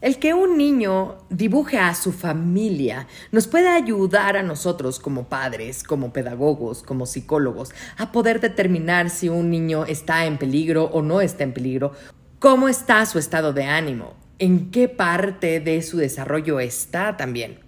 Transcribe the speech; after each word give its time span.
El 0.00 0.18
que 0.18 0.32
un 0.32 0.56
niño 0.56 1.18
dibuje 1.28 1.76
a 1.76 1.94
su 1.94 2.12
familia 2.12 3.06
nos 3.32 3.46
puede 3.46 3.68
ayudar 3.68 4.38
a 4.38 4.42
nosotros 4.42 4.98
como 4.98 5.28
padres, 5.28 5.82
como 5.82 6.10
pedagogos, 6.10 6.82
como 6.82 7.04
psicólogos, 7.04 7.74
a 7.98 8.10
poder 8.10 8.40
determinar 8.40 9.10
si 9.10 9.28
un 9.28 9.50
niño 9.50 9.84
está 9.84 10.24
en 10.24 10.38
peligro 10.38 10.84
o 10.84 11.02
no 11.02 11.20
está 11.20 11.44
en 11.44 11.52
peligro, 11.52 11.92
cómo 12.38 12.70
está 12.70 13.04
su 13.04 13.18
estado 13.18 13.52
de 13.52 13.64
ánimo, 13.64 14.14
en 14.38 14.70
qué 14.70 14.88
parte 14.88 15.60
de 15.60 15.82
su 15.82 15.98
desarrollo 15.98 16.60
está 16.60 17.18
también. 17.18 17.60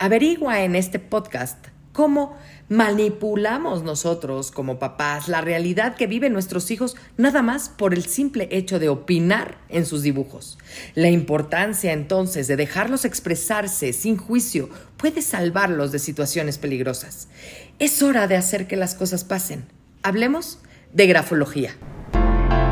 Averigua 0.00 0.62
en 0.62 0.74
este 0.74 0.98
podcast 0.98 1.68
cómo 1.96 2.36
manipulamos 2.68 3.82
nosotros 3.82 4.50
como 4.50 4.78
papás 4.78 5.28
la 5.28 5.40
realidad 5.40 5.96
que 5.96 6.06
viven 6.06 6.34
nuestros 6.34 6.70
hijos 6.70 6.94
nada 7.16 7.40
más 7.40 7.70
por 7.70 7.94
el 7.94 8.04
simple 8.04 8.48
hecho 8.50 8.78
de 8.78 8.90
opinar 8.90 9.56
en 9.70 9.86
sus 9.86 10.02
dibujos. 10.02 10.58
La 10.94 11.08
importancia 11.08 11.94
entonces 11.94 12.48
de 12.48 12.56
dejarlos 12.56 13.06
expresarse 13.06 13.94
sin 13.94 14.18
juicio 14.18 14.68
puede 14.98 15.22
salvarlos 15.22 15.90
de 15.90 15.98
situaciones 15.98 16.58
peligrosas. 16.58 17.28
Es 17.78 18.02
hora 18.02 18.28
de 18.28 18.36
hacer 18.36 18.66
que 18.66 18.76
las 18.76 18.94
cosas 18.94 19.24
pasen. 19.24 19.64
Hablemos 20.02 20.58
de 20.92 21.06
grafología. 21.06 21.76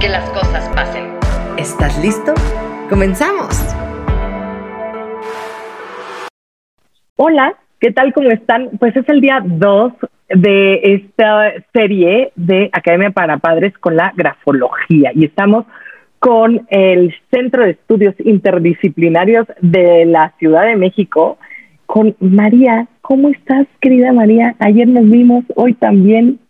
que 0.00 0.08
las 0.08 0.28
cosas 0.30 0.68
pasen. 0.70 1.04
¿Estás 1.58 2.02
listo? 2.02 2.34
¡Comenzamos! 2.88 3.74
Hola, 7.16 7.54
¿qué 7.80 7.92
tal? 7.92 8.12
¿Cómo 8.12 8.30
están? 8.30 8.70
Pues 8.78 8.96
es 8.96 9.08
el 9.08 9.20
día 9.20 9.40
2 9.44 9.92
de 10.28 10.80
esta 10.94 11.52
serie 11.72 12.32
de 12.34 12.70
Academia 12.72 13.10
para 13.10 13.38
Padres 13.38 13.76
con 13.78 13.96
la 13.96 14.12
grafología 14.16 15.12
y 15.14 15.26
estamos 15.26 15.64
con 16.18 16.66
el 16.70 17.14
Centro 17.30 17.64
de 17.64 17.72
Estudios 17.72 18.14
Interdisciplinarios 18.18 19.46
de 19.60 20.06
la 20.06 20.32
Ciudad 20.38 20.64
de 20.64 20.76
México, 20.76 21.38
con 21.86 22.16
María. 22.18 22.88
¿Cómo 23.02 23.28
estás, 23.28 23.66
querida 23.80 24.12
María? 24.12 24.56
Ayer 24.58 24.88
nos 24.88 25.08
vimos, 25.08 25.44
hoy 25.54 25.74
también. 25.74 26.40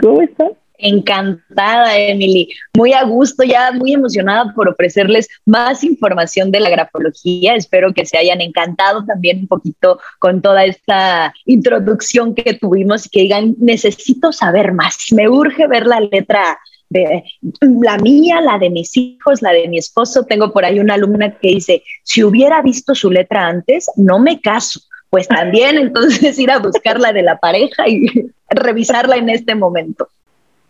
¿Cómo 0.00 0.22
estás? 0.22 0.52
Encantada, 0.78 1.96
Emily. 1.98 2.48
Muy 2.76 2.92
a 2.92 3.04
gusto, 3.04 3.44
ya 3.44 3.72
muy 3.72 3.94
emocionada 3.94 4.52
por 4.54 4.68
ofrecerles 4.68 5.28
más 5.46 5.84
información 5.84 6.50
de 6.50 6.60
la 6.60 6.70
grafología. 6.70 7.54
Espero 7.54 7.92
que 7.92 8.06
se 8.06 8.18
hayan 8.18 8.40
encantado 8.40 9.04
también 9.04 9.40
un 9.40 9.48
poquito 9.48 10.00
con 10.18 10.42
toda 10.42 10.64
esta 10.64 11.32
introducción 11.44 12.34
que 12.34 12.54
tuvimos 12.54 13.06
y 13.06 13.10
que 13.10 13.20
digan, 13.22 13.54
necesito 13.58 14.32
saber 14.32 14.72
más. 14.72 14.96
Me 15.12 15.28
urge 15.28 15.66
ver 15.66 15.86
la 15.86 16.00
letra 16.00 16.58
de 16.92 17.24
la 17.60 17.96
mía, 17.98 18.40
la 18.40 18.58
de 18.58 18.70
mis 18.70 18.96
hijos, 18.96 19.42
la 19.42 19.52
de 19.52 19.68
mi 19.68 19.78
esposo. 19.78 20.24
Tengo 20.24 20.52
por 20.52 20.64
ahí 20.64 20.78
una 20.78 20.94
alumna 20.94 21.38
que 21.38 21.48
dice, 21.48 21.82
si 22.02 22.22
hubiera 22.22 22.60
visto 22.62 22.94
su 22.94 23.10
letra 23.10 23.46
antes, 23.46 23.86
no 23.96 24.18
me 24.18 24.40
caso. 24.40 24.80
Pues 25.10 25.28
también 25.28 25.76
entonces 25.78 26.38
ir 26.38 26.50
a 26.50 26.58
buscar 26.58 27.00
la 27.00 27.12
de 27.12 27.22
la 27.22 27.38
pareja 27.38 27.88
y 27.88 28.06
revisarla 28.48 29.16
en 29.16 29.30
este 29.30 29.54
momento. 29.54 30.08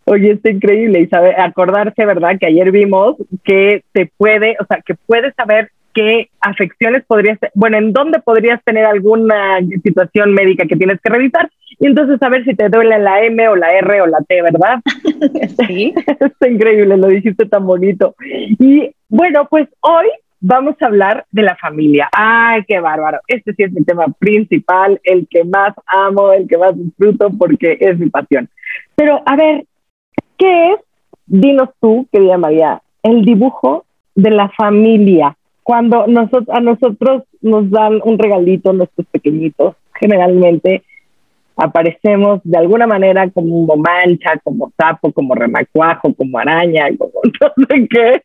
Oye, 0.05 0.33
está 0.33 0.51
increíble 0.51 1.01
y 1.01 1.07
sabe, 1.07 1.35
acordarse, 1.37 2.05
¿verdad? 2.05 2.37
Que 2.39 2.47
ayer 2.47 2.71
vimos 2.71 3.17
que 3.45 3.85
te 3.93 4.11
puede, 4.17 4.57
o 4.61 4.67
sea, 4.67 4.81
que 4.85 4.95
puedes 4.95 5.35
saber 5.35 5.71
qué 5.95 6.29
afecciones 6.41 7.05
podrías, 7.05 7.39
bueno, 7.55 7.77
en 7.77 7.93
dónde 7.93 8.21
podrías 8.21 8.63
tener 8.65 8.85
alguna 8.85 9.59
situación 9.83 10.33
médica 10.33 10.67
que 10.67 10.77
tienes 10.77 11.01
que 11.01 11.11
revisar 11.11 11.51
y 11.79 11.87
entonces 11.87 12.19
saber 12.19 12.45
si 12.45 12.55
te 12.55 12.69
duele 12.69 12.99
la 12.99 13.23
M 13.25 13.49
o 13.49 13.57
la 13.57 13.73
R 13.75 14.01
o 14.03 14.07
la 14.07 14.21
T, 14.21 14.43
¿verdad? 14.43 14.81
Sí, 15.67 15.95
está 16.21 16.49
increíble, 16.49 16.97
lo 16.97 17.09
dijiste 17.09 17.47
tan 17.47 17.67
bonito. 17.67 18.15
Y 18.59 18.91
bueno, 19.09 19.47
pues 19.49 19.69
hoy 19.81 20.07
vamos 20.41 20.75
a 20.81 20.87
hablar 20.87 21.25
de 21.31 21.43
la 21.43 21.57
familia. 21.57 22.09
Ay, 22.13 22.63
qué 22.67 22.81
bárbaro. 22.81 23.21
Este 23.29 23.55
sí 23.55 23.63
es 23.63 23.73
mi 23.73 23.84
tema 23.84 24.07
principal, 24.19 25.01
el 25.05 25.27
que 25.29 25.45
más 25.45 25.75
amo, 25.87 26.33
el 26.33 26.49
que 26.49 26.59
más 26.59 26.77
disfruto 26.77 27.31
porque 27.39 27.79
es 27.81 27.99
mi 27.99 28.11
pasión. 28.11 28.49
Pero 28.95 29.23
a 29.25 29.37
ver, 29.37 29.65
¿Qué 30.42 30.72
es, 30.72 30.80
dinos 31.26 31.69
tú, 31.80 32.08
querida 32.10 32.36
María, 32.36 32.82
el 33.04 33.25
dibujo 33.25 33.84
de 34.16 34.32
la 34.32 34.48
familia? 34.48 35.36
Cuando 35.62 36.03
a 36.03 36.60
nosotros 36.60 37.22
nos 37.41 37.70
dan 37.70 38.00
un 38.03 38.19
regalito, 38.19 38.72
nuestros 38.72 39.06
pequeñitos, 39.06 39.76
generalmente 39.94 40.82
aparecemos 41.54 42.41
de 42.42 42.58
alguna 42.58 42.88
manera 42.88 43.30
como 43.30 43.76
mancha, 43.76 44.32
como 44.42 44.72
sapo, 44.76 45.12
como 45.12 45.36
remacuajo, 45.36 46.12
como 46.12 46.36
araña, 46.41 46.88
como 46.98 47.12
no 47.41 47.66
sé 47.69 47.88
qué, 47.88 48.22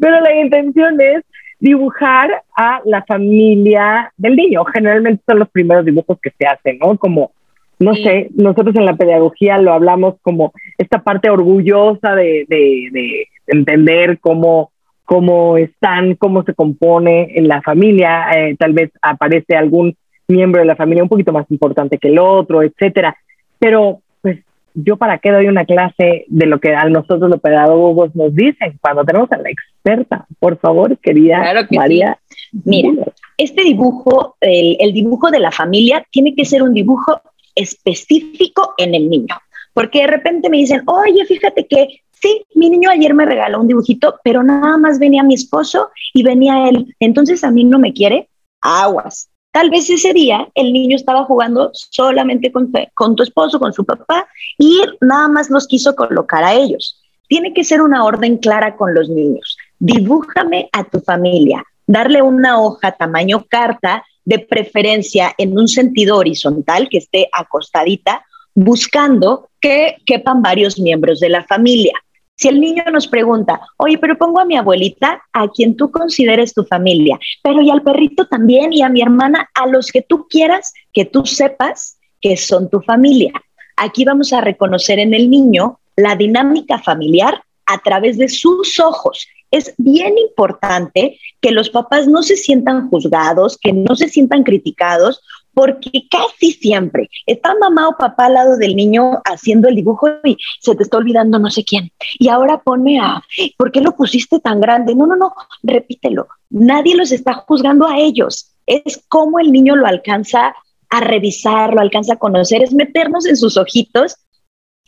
pero 0.00 0.20
la 0.20 0.34
intención 0.34 1.00
es 1.00 1.22
dibujar 1.60 2.42
a 2.56 2.80
la 2.84 3.04
familia 3.04 4.12
del 4.16 4.34
niño. 4.34 4.64
Generalmente 4.64 5.22
son 5.28 5.38
los 5.38 5.48
primeros 5.50 5.84
dibujos 5.84 6.18
que 6.20 6.32
se 6.36 6.44
hacen, 6.44 6.80
¿no? 6.80 6.98
Como 6.98 7.30
no 7.78 7.94
sé, 7.94 8.28
nosotros 8.34 8.74
en 8.76 8.86
la 8.86 8.96
pedagogía 8.96 9.58
lo 9.58 9.72
hablamos 9.72 10.14
como 10.22 10.52
esta 10.78 11.02
parte 11.02 11.30
orgullosa 11.30 12.14
de, 12.14 13.26
entender 13.46 14.18
cómo, 14.20 14.70
cómo 15.04 15.58
están, 15.58 16.14
cómo 16.14 16.44
se 16.44 16.54
compone 16.54 17.32
en 17.34 17.48
la 17.48 17.60
familia, 17.60 18.30
eh, 18.36 18.56
tal 18.58 18.72
vez 18.72 18.90
aparece 19.02 19.56
algún 19.56 19.96
miembro 20.28 20.60
de 20.60 20.66
la 20.66 20.76
familia 20.76 21.02
un 21.02 21.08
poquito 21.08 21.32
más 21.32 21.50
importante 21.50 21.98
que 21.98 22.08
el 22.08 22.18
otro, 22.18 22.62
etcétera. 22.62 23.16
Pero, 23.58 24.00
pues, 24.22 24.38
yo 24.74 24.96
para 24.96 25.18
qué 25.18 25.30
doy 25.30 25.48
una 25.48 25.64
clase 25.64 26.24
de 26.28 26.46
lo 26.46 26.60
que 26.60 26.74
a 26.74 26.88
nosotros 26.88 27.28
los 27.28 27.40
pedagogos 27.40 28.14
nos 28.14 28.34
dicen 28.34 28.78
cuando 28.80 29.04
tenemos 29.04 29.30
a 29.32 29.38
la 29.38 29.50
experta. 29.50 30.26
Por 30.38 30.58
favor, 30.58 30.96
querida 30.98 31.42
María. 31.72 32.18
Mira, 32.64 32.90
este 33.36 33.64
dibujo, 33.64 34.36
el, 34.40 34.76
el 34.78 34.92
dibujo 34.92 35.30
de 35.30 35.40
la 35.40 35.50
familia, 35.50 36.06
tiene 36.10 36.34
que 36.34 36.44
ser 36.44 36.62
un 36.62 36.72
dibujo 36.72 37.20
específico 37.54 38.74
en 38.78 38.94
el 38.94 39.08
niño. 39.08 39.36
Porque 39.74 40.00
de 40.00 40.06
repente 40.08 40.50
me 40.50 40.58
dicen, 40.58 40.82
oye, 40.86 41.24
fíjate 41.24 41.66
que 41.66 42.02
sí, 42.12 42.44
mi 42.54 42.70
niño 42.70 42.90
ayer 42.90 43.14
me 43.14 43.26
regaló 43.26 43.60
un 43.60 43.68
dibujito, 43.68 44.16
pero 44.22 44.42
nada 44.42 44.76
más 44.76 44.98
venía 44.98 45.22
mi 45.22 45.34
esposo 45.34 45.90
y 46.14 46.22
venía 46.22 46.68
él. 46.68 46.94
Entonces 47.00 47.42
a 47.44 47.50
mí 47.50 47.64
no 47.64 47.78
me 47.78 47.92
quiere, 47.92 48.28
aguas. 48.60 49.28
Tal 49.50 49.68
vez 49.68 49.90
ese 49.90 50.14
día 50.14 50.48
el 50.54 50.72
niño 50.72 50.96
estaba 50.96 51.24
jugando 51.24 51.70
solamente 51.74 52.50
con, 52.50 52.72
con 52.94 53.16
tu 53.16 53.22
esposo, 53.22 53.58
con 53.58 53.72
su 53.72 53.84
papá, 53.84 54.26
y 54.58 54.80
nada 55.00 55.28
más 55.28 55.50
los 55.50 55.66
quiso 55.66 55.94
colocar 55.94 56.42
a 56.42 56.54
ellos. 56.54 56.98
Tiene 57.28 57.52
que 57.52 57.64
ser 57.64 57.82
una 57.82 58.04
orden 58.04 58.38
clara 58.38 58.76
con 58.76 58.94
los 58.94 59.08
niños. 59.08 59.56
Dibújame 59.78 60.70
a 60.72 60.84
tu 60.84 61.00
familia, 61.00 61.64
darle 61.86 62.22
una 62.22 62.60
hoja 62.60 62.92
tamaño 62.92 63.44
carta 63.48 64.04
de 64.24 64.38
preferencia 64.38 65.34
en 65.38 65.58
un 65.58 65.68
sentido 65.68 66.16
horizontal, 66.16 66.88
que 66.88 66.98
esté 66.98 67.28
acostadita, 67.32 68.24
buscando 68.54 69.48
que 69.60 69.96
quepan 70.04 70.42
varios 70.42 70.78
miembros 70.78 71.20
de 71.20 71.28
la 71.28 71.44
familia. 71.44 71.94
Si 72.36 72.48
el 72.48 72.60
niño 72.60 72.82
nos 72.92 73.06
pregunta, 73.06 73.60
oye, 73.76 73.98
pero 73.98 74.18
pongo 74.18 74.40
a 74.40 74.44
mi 74.44 74.56
abuelita, 74.56 75.22
a 75.32 75.48
quien 75.48 75.76
tú 75.76 75.90
consideres 75.90 76.54
tu 76.54 76.64
familia, 76.64 77.18
pero 77.42 77.60
y 77.60 77.70
al 77.70 77.82
perrito 77.82 78.26
también 78.26 78.72
y 78.72 78.82
a 78.82 78.88
mi 78.88 79.00
hermana, 79.00 79.48
a 79.54 79.66
los 79.66 79.92
que 79.92 80.02
tú 80.02 80.26
quieras 80.28 80.72
que 80.92 81.04
tú 81.04 81.24
sepas 81.24 81.98
que 82.20 82.36
son 82.36 82.68
tu 82.68 82.80
familia. 82.80 83.32
Aquí 83.76 84.04
vamos 84.04 84.32
a 84.32 84.40
reconocer 84.40 84.98
en 84.98 85.14
el 85.14 85.30
niño 85.30 85.80
la 85.96 86.16
dinámica 86.16 86.78
familiar 86.78 87.42
a 87.66 87.78
través 87.78 88.18
de 88.18 88.28
sus 88.28 88.80
ojos 88.80 89.26
es 89.52 89.74
bien 89.76 90.18
importante 90.18 91.20
que 91.40 91.52
los 91.52 91.70
papás 91.70 92.08
no 92.08 92.22
se 92.22 92.36
sientan 92.36 92.88
juzgados, 92.88 93.58
que 93.58 93.72
no 93.72 93.94
se 93.94 94.08
sientan 94.08 94.42
criticados 94.42 95.22
porque 95.54 96.08
casi 96.10 96.52
siempre 96.52 97.10
está 97.26 97.54
mamá 97.60 97.88
o 97.88 97.98
papá 97.98 98.26
al 98.26 98.34
lado 98.34 98.56
del 98.56 98.74
niño 98.74 99.20
haciendo 99.24 99.68
el 99.68 99.76
dibujo 99.76 100.08
y 100.24 100.38
se 100.60 100.74
te 100.74 100.82
está 100.82 100.96
olvidando 100.96 101.38
no 101.38 101.50
sé 101.50 101.62
quién. 101.64 101.92
Y 102.18 102.28
ahora 102.28 102.62
pone 102.62 102.98
a, 102.98 103.22
¿por 103.58 103.70
qué 103.70 103.82
lo 103.82 103.94
pusiste 103.94 104.40
tan 104.40 104.60
grande? 104.60 104.94
No, 104.94 105.06
no, 105.06 105.16
no, 105.16 105.34
repítelo. 105.62 106.28
Nadie 106.48 106.96
los 106.96 107.12
está 107.12 107.34
juzgando 107.34 107.86
a 107.86 107.98
ellos. 107.98 108.54
Es 108.64 109.04
cómo 109.08 109.38
el 109.38 109.52
niño 109.52 109.76
lo 109.76 109.86
alcanza 109.86 110.54
a 110.88 111.00
revisar, 111.00 111.74
lo 111.74 111.80
alcanza 111.80 112.14
a 112.14 112.18
conocer, 112.18 112.62
es 112.62 112.72
meternos 112.72 113.26
en 113.26 113.36
sus 113.36 113.56
ojitos 113.58 114.16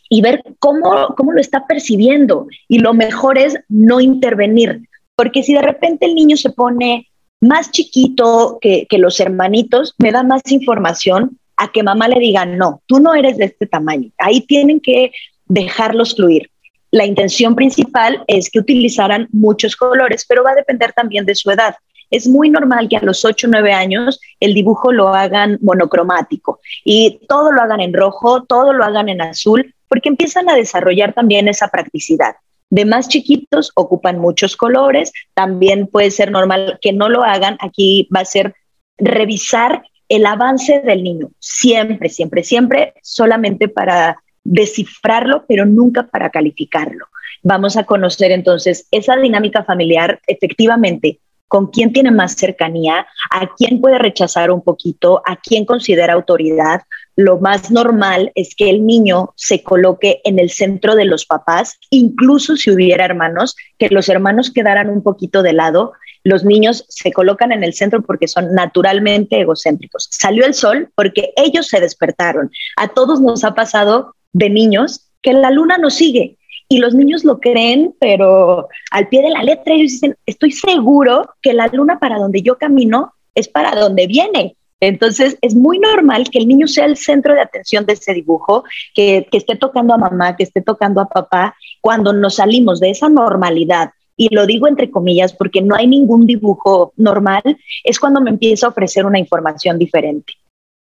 y 0.09 0.21
ver 0.21 0.43
cómo, 0.59 1.13
cómo 1.15 1.31
lo 1.31 1.41
está 1.41 1.65
percibiendo. 1.67 2.47
Y 2.67 2.79
lo 2.79 2.93
mejor 2.93 3.37
es 3.37 3.57
no 3.69 3.99
intervenir, 3.99 4.81
porque 5.15 5.43
si 5.43 5.53
de 5.53 5.61
repente 5.61 6.05
el 6.05 6.15
niño 6.15 6.37
se 6.37 6.49
pone 6.49 7.07
más 7.41 7.71
chiquito 7.71 8.59
que, 8.61 8.87
los 8.97 9.19
hermanitos, 9.19 9.93
me 9.97 10.11
da 10.11 10.23
más 10.23 10.41
información 10.49 11.37
a 11.57 11.71
que 11.71 11.83
mamá 11.83 12.07
le 12.07 12.19
diga, 12.19 12.45
no, 12.45 12.81
tú 12.85 12.99
no 12.99 13.13
eres 13.13 13.37
de 13.37 13.45
este 13.45 13.65
tamaño. 13.65 14.09
Ahí 14.17 14.41
tienen 14.41 14.79
que 14.79 15.11
dejarlos 15.45 16.15
fluir. 16.15 16.49
La 16.91 17.05
intención 17.05 17.55
principal 17.55 18.23
es 18.27 18.49
que 18.49 18.59
utilizaran 18.59 19.27
muchos 19.31 19.75
colores, 19.75 20.25
pero 20.27 20.43
va 20.43 20.51
a 20.51 20.55
depender 20.55 20.93
también 20.93 21.25
de 21.25 21.35
su 21.35 21.51
edad. 21.51 21.75
Es 22.09 22.27
muy 22.27 22.49
normal 22.49 22.87
que 22.87 22.97
a 22.97 23.03
los 23.03 23.25
8 23.25 23.47
o 23.47 23.49
9 23.49 23.73
años 23.73 24.19
el 24.39 24.53
dibujo 24.53 24.91
lo 24.91 25.09
hagan 25.09 25.57
monocromático 25.61 26.59
y 26.83 27.19
todo 27.27 27.51
lo 27.51 27.61
hagan 27.61 27.81
en 27.81 27.93
rojo, 27.93 28.43
todo 28.43 28.73
lo 28.73 28.85
hagan 28.85 29.09
en 29.09 29.21
azul, 29.21 29.74
porque 29.87 30.09
empiezan 30.09 30.49
a 30.49 30.55
desarrollar 30.55 31.13
también 31.13 31.47
esa 31.47 31.67
practicidad 31.67 32.35
de 32.69 32.85
más 32.85 33.07
chiquitos 33.07 33.71
ocupan 33.75 34.19
muchos 34.19 34.55
colores, 34.57 35.11
también 35.33 35.87
puede 35.87 36.11
ser 36.11 36.31
normal 36.31 36.79
que 36.81 36.93
no 36.93 37.09
lo 37.09 37.23
hagan, 37.23 37.57
aquí 37.61 38.09
va 38.15 38.21
a 38.21 38.25
ser 38.25 38.55
revisar 38.97 39.83
el 40.09 40.25
avance 40.25 40.81
del 40.81 41.03
niño, 41.03 41.29
siempre, 41.39 42.09
siempre, 42.09 42.43
siempre, 42.43 42.93
solamente 43.01 43.67
para 43.67 44.17
descifrarlo, 44.43 45.45
pero 45.47 45.65
nunca 45.65 46.07
para 46.07 46.29
calificarlo. 46.29 47.07
Vamos 47.43 47.77
a 47.77 47.83
conocer 47.83 48.31
entonces 48.31 48.87
esa 48.91 49.15
dinámica 49.15 49.63
familiar 49.63 50.19
efectivamente 50.27 51.19
con 51.47 51.67
quién 51.67 51.93
tiene 51.93 52.11
más 52.11 52.33
cercanía, 52.33 53.07
a 53.31 53.47
quién 53.55 53.79
puede 53.79 53.99
rechazar 53.99 54.51
un 54.51 54.61
poquito, 54.61 55.21
a 55.25 55.37
quién 55.37 55.65
considera 55.65 56.13
autoridad. 56.13 56.81
Lo 57.15 57.39
más 57.39 57.71
normal 57.71 58.31
es 58.35 58.55
que 58.55 58.69
el 58.69 58.85
niño 58.85 59.33
se 59.35 59.63
coloque 59.63 60.21
en 60.25 60.37
el 60.37 60.49
centro 60.49 60.95
de 60.95 61.05
los 61.05 61.25
papás, 61.25 61.79
incluso 61.89 62.57
si 62.57 62.71
hubiera 62.71 63.05
hermanos, 63.05 63.55
que 63.77 63.89
los 63.89 64.09
hermanos 64.09 64.51
quedaran 64.51 64.89
un 64.89 65.01
poquito 65.01 65.41
de 65.41 65.53
lado. 65.53 65.93
Los 66.23 66.43
niños 66.43 66.85
se 66.89 67.13
colocan 67.13 67.51
en 67.51 67.63
el 67.63 67.73
centro 67.73 68.01
porque 68.01 68.27
son 68.27 68.53
naturalmente 68.53 69.39
egocéntricos. 69.39 70.09
Salió 70.11 70.45
el 70.45 70.53
sol 70.53 70.89
porque 70.95 71.31
ellos 71.37 71.67
se 71.67 71.79
despertaron. 71.79 72.51
A 72.75 72.89
todos 72.89 73.21
nos 73.21 73.43
ha 73.43 73.53
pasado 73.53 74.15
de 74.33 74.49
niños 74.49 75.07
que 75.21 75.33
la 75.33 75.51
luna 75.51 75.77
nos 75.77 75.93
sigue 75.93 76.37
y 76.67 76.79
los 76.79 76.93
niños 76.93 77.23
lo 77.23 77.39
creen, 77.39 77.95
pero 77.99 78.67
al 78.91 79.07
pie 79.07 79.21
de 79.21 79.29
la 79.29 79.43
letra 79.43 79.73
ellos 79.73 79.91
dicen, 79.91 80.15
estoy 80.25 80.51
seguro 80.51 81.29
que 81.41 81.53
la 81.53 81.67
luna 81.67 81.99
para 81.99 82.17
donde 82.17 82.41
yo 82.41 82.57
camino 82.57 83.13
es 83.35 83.47
para 83.47 83.79
donde 83.79 84.07
viene. 84.07 84.55
Entonces 84.79 85.37
es 85.41 85.55
muy 85.55 85.79
normal 85.79 86.29
que 86.29 86.39
el 86.39 86.47
niño 86.47 86.67
sea 86.67 86.85
el 86.85 86.97
centro 86.97 87.33
de 87.33 87.41
atención 87.41 87.85
de 87.85 87.93
ese 87.93 88.13
dibujo, 88.13 88.63
que, 88.93 89.27
esté 89.31 89.55
tocando 89.55 89.93
a 89.93 89.97
mamá, 89.97 90.35
que 90.35 90.43
esté 90.43 90.61
tocando 90.61 91.01
a 91.01 91.09
papá. 91.09 91.55
Cuando 91.81 92.13
nos 92.13 92.35
salimos 92.35 92.79
de 92.79 92.89
esa 92.91 93.09
normalidad 93.09 93.91
y 94.17 94.33
lo 94.33 94.45
digo 94.45 94.67
entre 94.67 94.91
comillas 94.91 95.33
porque 95.33 95.61
no 95.61 95.75
hay 95.75 95.87
ningún 95.87 96.25
dibujo 96.25 96.93
normal, 96.97 97.43
es 97.83 97.99
cuando 97.99 98.21
me 98.21 98.29
empieza 98.29 98.67
a 98.67 98.69
ofrecer 98.69 99.05
una 99.05 99.19
información 99.19 99.77
diferente. 99.77 100.33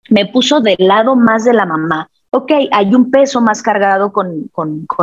Me 0.10 0.26
puso 0.26 0.62
del 0.62 0.78
lado 0.80 1.16
más 1.16 1.46
de 1.46 1.54
la 1.54 1.66
mamá, 1.66 2.10
ok, 2.32 2.52
hay 2.72 2.94
un 2.94 3.12
peso 3.12 3.42
más 3.42 3.62
cargado 3.62 4.12
con, 4.12 4.50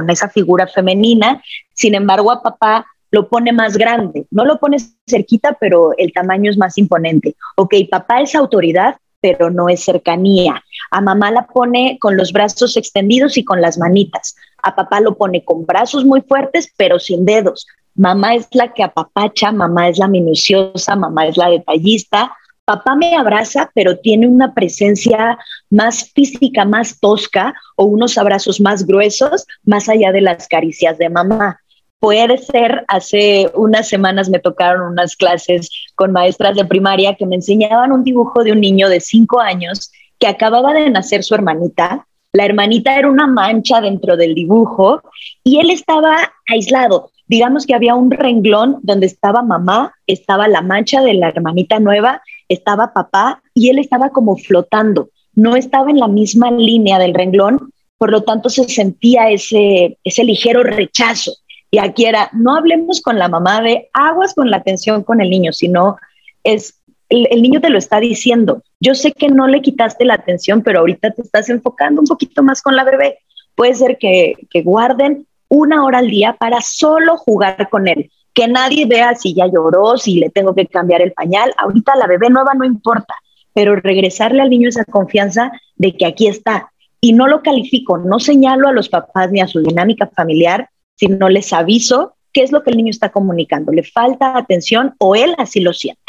esa 0.08 0.28
figura 0.28 0.66
femenina, 0.66 1.42
sin 1.72 1.94
embargo 1.94 2.30
a 2.30 2.42
papá 2.42 2.86
lo 3.10 3.28
pone 3.28 3.52
más 3.52 3.76
grande, 3.76 4.26
no 4.30 4.44
lo 4.44 4.58
pone 4.58 4.78
cerquita, 5.06 5.56
pero 5.60 5.92
el 5.96 6.12
tamaño 6.12 6.50
es 6.50 6.58
más 6.58 6.76
imponente. 6.78 7.36
Ok, 7.56 7.74
papá 7.90 8.20
es 8.20 8.34
autoridad, 8.34 8.96
pero 9.20 9.50
no 9.50 9.68
es 9.68 9.84
cercanía. 9.84 10.62
A 10.90 11.00
mamá 11.00 11.30
la 11.30 11.46
pone 11.46 11.98
con 12.00 12.16
los 12.16 12.32
brazos 12.32 12.76
extendidos 12.76 13.36
y 13.36 13.44
con 13.44 13.60
las 13.60 13.78
manitas. 13.78 14.36
A 14.62 14.74
papá 14.74 15.00
lo 15.00 15.16
pone 15.16 15.44
con 15.44 15.66
brazos 15.66 16.04
muy 16.04 16.20
fuertes, 16.22 16.72
pero 16.76 16.98
sin 16.98 17.24
dedos. 17.24 17.66
Mamá 17.94 18.34
es 18.34 18.48
la 18.52 18.72
que 18.74 18.82
apapacha, 18.82 19.52
mamá 19.52 19.88
es 19.88 19.98
la 19.98 20.08
minuciosa, 20.08 20.96
mamá 20.96 21.26
es 21.26 21.36
la 21.36 21.48
detallista, 21.48 22.36
papá 22.66 22.94
me 22.94 23.16
abraza, 23.16 23.70
pero 23.74 23.98
tiene 23.98 24.28
una 24.28 24.52
presencia 24.52 25.38
más 25.70 26.10
física, 26.12 26.64
más 26.64 27.00
tosca 27.00 27.54
o 27.76 27.84
unos 27.84 28.18
abrazos 28.18 28.60
más 28.60 28.86
gruesos, 28.86 29.46
más 29.64 29.88
allá 29.88 30.12
de 30.12 30.20
las 30.20 30.46
caricias 30.46 30.98
de 30.98 31.08
mamá. 31.08 31.60
Puede 31.98 32.38
ser, 32.38 32.84
hace 32.88 33.50
unas 33.54 33.88
semanas 33.88 34.28
me 34.28 34.38
tocaron 34.38 34.93
unas 34.93 35.16
clases 35.16 35.70
con 35.94 36.12
maestras 36.12 36.54
de 36.56 36.64
primaria 36.64 37.14
que 37.14 37.26
me 37.26 37.37
enseñaban 37.37 37.93
un 37.93 38.04
dibujo 38.04 38.44
de 38.44 38.52
un 38.52 38.60
niño 38.60 38.88
de 38.88 39.00
cinco 39.00 39.40
años 39.40 39.90
que 40.19 40.26
acababa 40.26 40.72
de 40.72 40.90
nacer 40.90 41.25
su 41.25 41.34
hermanita. 41.34 42.06
La 42.32 42.44
hermanita 42.44 42.98
era 42.98 43.08
una 43.08 43.26
mancha 43.26 43.81
dentro 43.81 44.16
del 44.16 44.34
dibujo 44.34 45.02
y 45.43 45.58
él 45.58 45.70
estaba 45.70 46.32
aislado. 46.46 47.10
Digamos 47.26 47.66
que 47.66 47.75
había 47.75 47.94
un 47.94 48.10
renglón 48.10 48.78
donde 48.82 49.06
estaba 49.06 49.42
mamá, 49.42 49.94
estaba 50.06 50.46
la 50.46 50.60
mancha 50.60 51.00
de 51.02 51.14
la 51.14 51.28
hermanita 51.28 51.81
nueva 51.81 52.22
estaba 52.49 52.92
papá 52.92 53.42
y 53.54 53.70
él 53.70 53.78
estaba 53.78 54.10
como 54.10 54.37
flotando, 54.37 55.10
no 55.34 55.56
estaba 55.56 55.90
en 55.90 55.99
la 55.99 56.08
misma 56.08 56.50
línea 56.50 56.99
del 56.99 57.14
renglón, 57.14 57.70
por 57.99 58.10
lo 58.10 58.22
tanto 58.22 58.49
se 58.49 58.64
sentía 58.69 59.31
ese, 59.31 59.99
ese 60.04 60.25
ligero 60.25 60.62
rechazo. 60.62 61.32
Y 61.70 61.78
aquí 61.78 62.06
era, 62.06 62.30
no 62.32 62.56
hablemos 62.56 63.00
con 63.00 63.18
la 63.18 63.28
mamá 63.28 63.60
de 63.60 63.90
aguas 63.92 64.34
con 64.34 64.50
la 64.50 64.58
atención 64.58 65.02
con 65.02 65.20
el 65.20 65.30
niño, 65.30 65.52
sino 65.52 65.96
es, 66.44 66.80
el, 67.08 67.42
niño 67.42 67.60
te 67.60 67.70
lo 67.70 67.78
está 67.78 68.00
diciendo. 68.00 68.62
Yo 68.80 68.94
sé 68.94 69.12
que 69.12 69.28
no 69.28 69.46
le 69.46 69.62
quitaste 69.62 70.04
la 70.04 70.14
atención, 70.14 70.62
pero 70.62 70.80
ahorita 70.80 71.10
te 71.10 71.22
estás 71.22 71.48
enfocando 71.50 72.00
un 72.00 72.06
poquito 72.06 72.42
más 72.42 72.62
con 72.62 72.76
la 72.76 72.84
bebé. 72.84 73.18
Puede 73.54 73.74
ser 73.74 73.98
que, 73.98 74.34
que 74.50 74.62
guarden 74.62 75.26
una 75.48 75.84
hora 75.84 75.98
al 75.98 76.08
día 76.08 76.34
para 76.38 76.60
solo 76.60 77.16
jugar 77.16 77.68
con 77.68 77.88
él 77.88 78.10
que 78.36 78.46
nadie 78.48 78.84
vea 78.84 79.14
si 79.14 79.32
ya 79.32 79.46
lloró, 79.46 79.96
si 79.96 80.16
le 80.16 80.28
tengo 80.28 80.54
que 80.54 80.66
cambiar 80.66 81.00
el 81.00 81.14
pañal. 81.14 81.54
Ahorita 81.56 81.96
la 81.96 82.06
bebé 82.06 82.28
nueva 82.28 82.52
no 82.54 82.66
importa, 82.66 83.14
pero 83.54 83.76
regresarle 83.76 84.42
al 84.42 84.50
niño 84.50 84.68
esa 84.68 84.84
confianza 84.84 85.50
de 85.76 85.96
que 85.96 86.04
aquí 86.04 86.28
está. 86.28 86.70
Y 87.00 87.14
no 87.14 87.28
lo 87.28 87.42
califico, 87.42 87.96
no 87.96 88.20
señalo 88.20 88.68
a 88.68 88.72
los 88.72 88.90
papás 88.90 89.32
ni 89.32 89.40
a 89.40 89.48
su 89.48 89.62
dinámica 89.62 90.10
familiar, 90.14 90.68
sino 90.96 91.28
les 91.28 91.52
aviso 91.52 92.14
qué 92.32 92.43
es 92.43 92.52
lo 92.52 92.62
que 92.62 92.70
el 92.70 92.76
niño 92.76 92.90
está 92.90 93.10
comunicando. 93.10 93.72
¿Le 93.72 93.82
falta 93.82 94.37
atención 94.37 94.94
o 94.98 95.14
él 95.14 95.34
así 95.38 95.60
lo 95.60 95.72
siente? 95.72 96.02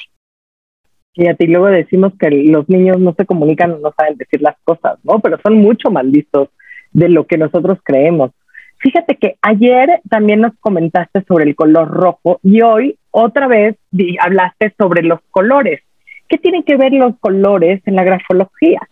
Y 1.14 1.28
a 1.28 1.36
ti 1.36 1.48
luego 1.48 1.68
decimos 1.68 2.14
que 2.20 2.30
los 2.30 2.68
niños 2.70 3.00
no 3.00 3.14
se 3.14 3.26
comunican 3.26 3.72
o 3.72 3.80
no 3.80 3.94
saben 3.98 4.18
decir 4.18 4.42
las 4.42 4.56
cosas, 4.64 5.00
¿no? 5.04 5.20
Pero 5.20 5.40
son 5.42 5.56
mucho 5.58 5.90
más 5.90 6.06
listos 6.06 6.50
de 6.92 7.10
lo 7.10 7.26
que 7.26 7.38
nosotros 7.38 7.80
creemos. 7.84 8.32
Fíjate 8.80 9.16
que 9.18 9.38
ayer 9.42 10.02
también 10.10 10.42
nos 10.42 10.54
comentaste 10.60 11.24
sobre 11.28 11.46
el 11.46 11.56
color 11.56 11.90
rojo 11.90 12.40
y 12.44 12.62
hoy 12.62 12.98
otra 13.10 13.48
vez 13.48 13.78
hablaste 14.20 14.74
sobre 14.78 15.02
los 15.02 15.20
colores. 15.32 15.82
¿Qué 16.30 16.38
tienen 16.38 16.64
que 16.64 16.78
ver 16.78 16.94
los 16.94 17.18
colores 17.20 17.82
en 17.86 17.96
la 17.96 18.04
grafología? 18.04 18.88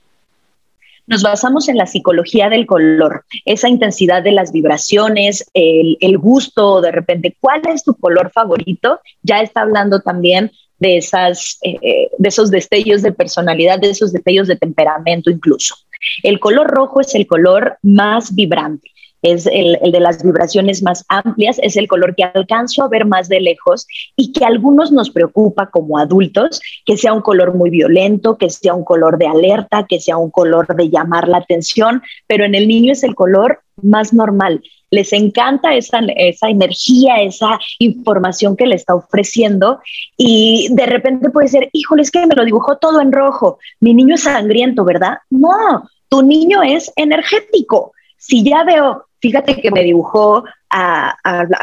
Nos 1.07 1.21
basamos 1.21 1.69
en 1.69 1.77
la 1.77 1.85
psicología 1.85 2.49
del 2.49 2.65
color, 2.65 3.25
esa 3.45 3.69
intensidad 3.69 4.23
de 4.23 4.31
las 4.31 4.51
vibraciones, 4.51 5.49
el, 5.53 6.17
gusto, 6.17 6.81
de 6.81 6.91
repente, 6.91 7.35
¿cuál 7.39 7.61
es 7.67 7.83
tu 7.83 7.95
color 7.95 8.31
favorito? 8.31 8.99
Ya 9.21 9.41
está 9.41 9.61
hablando 9.61 10.01
también 10.01 10.51
de, 10.79 10.97
esas, 10.97 11.59
eh, 11.61 12.09
de 12.17 12.29
esos 12.29 12.49
destellos 12.49 13.01
de 13.01 13.11
personalidad, 13.11 13.79
de 13.79 13.91
esos 13.91 14.13
destellos 14.13 14.47
de 14.47 14.55
temperamento 14.55 15.29
incluso. 15.29 15.75
El 16.23 16.39
color 16.39 16.67
rojo 16.67 17.01
es 17.01 17.13
el 17.15 17.27
color 17.27 17.77
más 17.81 18.33
vibrante 18.33 18.94
es 19.25 19.47
el, 19.47 19.79
de 19.91 19.99
las 19.99 20.23
vibraciones 20.23 20.83
más 20.83 21.03
amplias, 21.09 21.59
es 21.61 21.77
el 21.77 21.87
color 21.87 22.15
que 22.15 22.23
alcanzo 22.23 22.83
a 22.83 22.89
ver 22.89 23.05
más 23.05 23.27
de 23.27 23.39
lejos 23.39 23.87
y 24.15 24.31
que 24.31 24.45
a 24.45 24.47
algunos 24.47 24.91
nos 24.91 25.09
preocupa 25.09 25.69
como 25.71 25.97
adultos, 25.97 26.61
que 26.85 26.95
sea 26.95 27.13
un 27.13 27.21
color 27.21 27.55
muy 27.55 27.71
violento, 27.71 28.37
que 28.37 28.49
sea 28.49 28.75
un 28.75 28.83
color 28.83 29.17
de 29.17 29.27
alerta, 29.27 29.85
que 29.89 29.99
sea 29.99 30.17
un 30.17 30.29
color 30.29 30.67
de 30.75 30.89
llamar 30.89 31.27
la 31.27 31.37
atención, 31.37 32.03
pero 32.27 32.45
en 32.45 32.53
el 32.53 32.67
niño 32.67 32.91
es 32.91 33.03
el 33.03 33.15
color 33.15 33.61
más 33.81 34.13
normal. 34.13 34.61
Les 34.91 35.11
encanta 35.11 35.73
esa, 35.73 35.99
esa 36.15 36.49
energía, 36.49 37.15
esa 37.15 37.59
información 37.79 38.55
que 38.55 38.67
le 38.67 38.75
está 38.75 38.93
ofreciendo 38.93 39.79
y 40.15 40.69
de 40.71 40.85
repente 40.85 41.31
puede 41.31 41.47
ser, 41.47 41.69
híjole, 41.73 42.03
es 42.03 42.11
que 42.11 42.25
me 42.25 42.35
lo 42.35 42.45
dibujó 42.45 42.77
todo 42.77 43.01
en 43.01 43.11
rojo, 43.11 43.57
mi 43.79 43.93
niño 43.93 44.15
es 44.15 44.23
sangriento, 44.23 44.85
¿verdad? 44.85 45.17
No, 45.29 45.89
tu 46.09 46.21
niño 46.21 46.61
es 46.61 46.93
energético. 46.95 47.93
Si 48.17 48.43
ya 48.43 48.63
veo 48.63 49.05
fíjate 49.25 49.59
que 49.59 49.71
me 49.71 49.81
dibujó 49.81 50.43
a, 50.69 51.15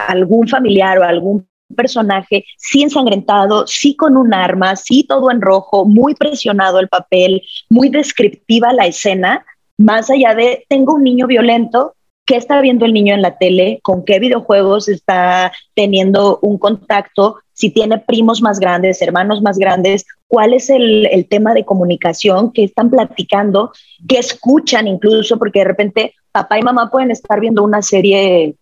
algún 0.08 0.48
familiar 0.48 0.98
o 0.98 1.04
algún 1.04 1.46
personaje 1.76 2.44
sí 2.58 2.82
ensangrentado, 2.82 3.68
sí 3.68 3.94
con 3.94 4.16
un 4.16 4.34
arma, 4.34 4.74
sí 4.74 5.06
todo 5.08 5.30
en 5.30 5.40
rojo, 5.40 5.84
muy 5.84 6.16
presionado 6.16 6.80
el 6.80 6.88
papel, 6.88 7.40
muy 7.70 7.88
descriptiva 7.88 8.72
la 8.72 8.86
escena, 8.86 9.46
más 9.78 10.10
allá 10.10 10.34
de 10.34 10.66
tengo 10.68 10.94
un 10.94 11.04
niño 11.04 11.28
violento, 11.28 11.94
qué 12.26 12.34
está 12.36 12.60
viendo 12.60 12.84
el 12.84 12.92
niño 12.92 13.14
en 13.14 13.22
la 13.22 13.38
tele, 13.38 13.78
con 13.84 14.04
qué 14.04 14.18
videojuegos 14.18 14.88
está 14.88 15.52
teniendo 15.74 16.40
un 16.42 16.58
contacto, 16.58 17.36
si 17.52 17.70
tiene 17.70 17.98
primos 17.98 18.42
más 18.42 18.58
grandes, 18.58 19.00
hermanos 19.02 19.40
más 19.40 19.56
grandes, 19.56 20.04
cuál 20.32 20.54
es 20.54 20.70
el, 20.70 21.04
el 21.12 21.28
tema 21.28 21.52
de 21.52 21.66
comunicación, 21.66 22.52
qué 22.54 22.64
están 22.64 22.88
platicando, 22.88 23.70
qué 24.08 24.18
escuchan 24.18 24.88
incluso, 24.88 25.38
porque 25.38 25.58
de 25.58 25.66
repente 25.66 26.14
papá 26.32 26.58
y 26.58 26.62
mamá 26.62 26.90
pueden 26.90 27.10
estar 27.10 27.38
viendo 27.38 27.62
una 27.62 27.82
serie 27.82 28.56